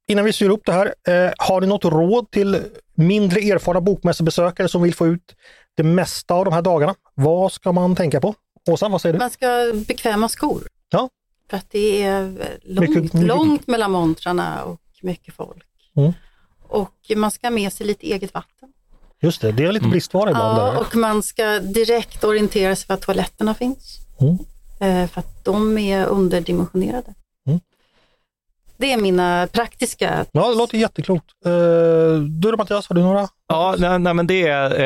[0.07, 2.57] innan vi syr upp det här, eh, har ni något råd till
[2.95, 5.35] mindre erfarna bokmässebesökare som vill få ut
[5.77, 6.95] det mesta av de här dagarna?
[7.15, 8.35] Vad ska man tänka på?
[8.69, 9.19] Åsa, vad säger du?
[9.19, 9.47] Man ska
[9.87, 10.61] bekväma skor.
[10.89, 11.09] Ja.
[11.49, 12.21] För att det är
[12.63, 15.65] långt, Mycket- mycket- långt mellan montrarna och mycket folk.
[15.95, 16.13] Mm.
[16.67, 18.69] Och man ska ha med sig lite eget vatten.
[19.21, 20.59] Just det, det är lite bristvara ibland.
[20.59, 20.79] Ja, där.
[20.79, 23.97] och man ska direkt orientera sig var toaletterna finns.
[24.19, 24.37] Mm.
[24.79, 27.13] Eh, För att de är underdimensionerade.
[28.81, 31.25] Det är mina praktiska Ja, det låter jätteklokt.
[31.45, 31.51] Eh,
[32.21, 33.27] du då Mattias, har du några?
[33.47, 34.79] Ja, nej, nej, men det är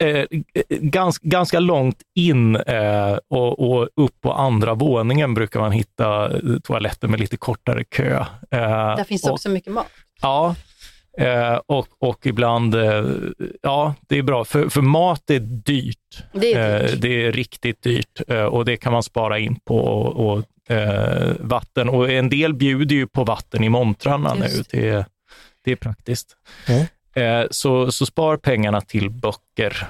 [0.00, 0.24] eh, eh,
[0.68, 6.40] gans, ganska långt in eh, och, och upp på andra våningen brukar man hitta eh,
[6.62, 8.16] toaletter med lite kortare kö.
[8.16, 8.26] Eh,
[8.96, 9.86] Där finns och- också mycket mat.
[10.22, 10.54] Ja,
[11.18, 13.04] eh, och, och ibland, eh,
[13.62, 16.22] ja, det är bra, för, för mat är dyrt.
[16.32, 16.92] Det är dyrt.
[16.92, 19.76] Eh, det är riktigt dyrt eh, och det kan man spara in på.
[19.78, 21.88] Och, och, eh, vatten.
[21.88, 24.48] Och en del bjuder ju på vatten i montrarna nu.
[24.70, 25.06] Det är,
[25.64, 26.36] det är praktiskt.
[26.66, 26.86] Mm.
[27.14, 29.88] Eh, så, så spar pengarna till böcker.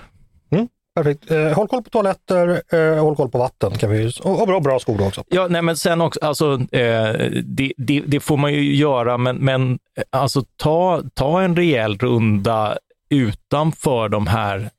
[0.96, 1.30] Perfekt.
[1.30, 4.60] Eh, håll koll på toaletter, eh, håll koll på vatten kan vi, och, och bra,
[4.60, 5.24] bra skolor också.
[5.28, 7.12] Ja, nej, men sen också, alltså, eh,
[7.44, 11.98] det, det, det får man ju göra, men, men eh, alltså, ta, ta en rejäl
[11.98, 12.78] runda
[13.10, 14.70] utanför de här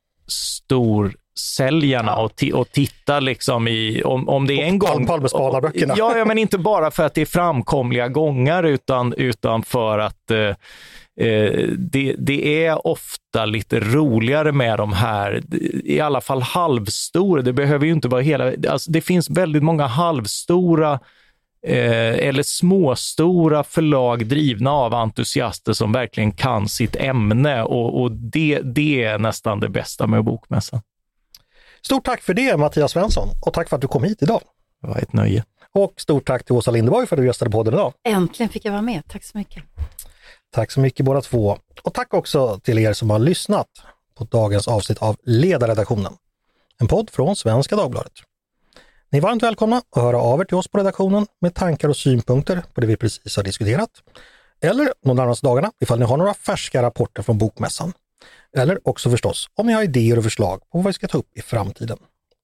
[1.37, 5.05] storsäljarna och, och titta liksom i, om, om det är en gång...
[5.05, 5.93] Palmespanarböckerna.
[5.97, 10.31] Ja, ja, men inte bara för att det är framkomliga gångar utan, utan för att
[10.31, 10.39] eh,
[11.27, 15.41] eh, det, det är ofta lite roligare med de här,
[15.83, 17.41] i alla fall halvstora.
[17.41, 18.51] Det behöver ju inte vara hela...
[18.69, 20.99] Alltså, det finns väldigt många halvstora
[21.67, 28.59] eh, eller småstora förlag drivna av entusiaster som verkligen kan sitt ämne och, och det,
[28.59, 30.81] det är nästan det bästa med bokmässan.
[31.87, 34.41] Stort tack för det Mattias Svensson och tack för att du kom hit idag.
[34.81, 35.43] Det var ett nöje.
[35.73, 37.93] Och stort tack till Åsa Linderborg för att du gästade podden idag.
[38.03, 39.03] Äntligen fick jag vara med.
[39.07, 39.63] Tack så mycket.
[40.51, 41.57] Tack så mycket båda två.
[41.83, 43.67] Och tack också till er som har lyssnat
[44.17, 46.13] på dagens avsnitt av Ledarredaktionen.
[46.79, 48.13] En podd från Svenska Dagbladet.
[49.09, 51.97] Ni är varmt välkomna att höra av er till oss på redaktionen med tankar och
[51.97, 53.91] synpunkter på det vi precis har diskuterat.
[54.61, 57.93] Eller de närmaste dagarna ifall ni har några färska rapporter från Bokmässan.
[58.57, 61.37] Eller också förstås om ni har idéer och förslag på vad vi ska ta upp
[61.37, 61.97] i framtiden.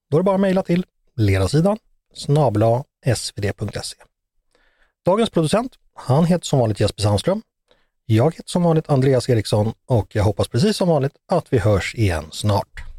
[0.10, 1.78] Då är det bara att mejla till ledarsidan
[2.14, 2.84] snabla
[3.16, 3.98] svd.se.
[5.06, 7.42] Dagens producent, han heter som vanligt Jesper Sandström.
[8.06, 11.96] Jag heter som vanligt Andreas Eriksson och jag hoppas precis som vanligt att vi hörs
[11.96, 12.93] igen snart.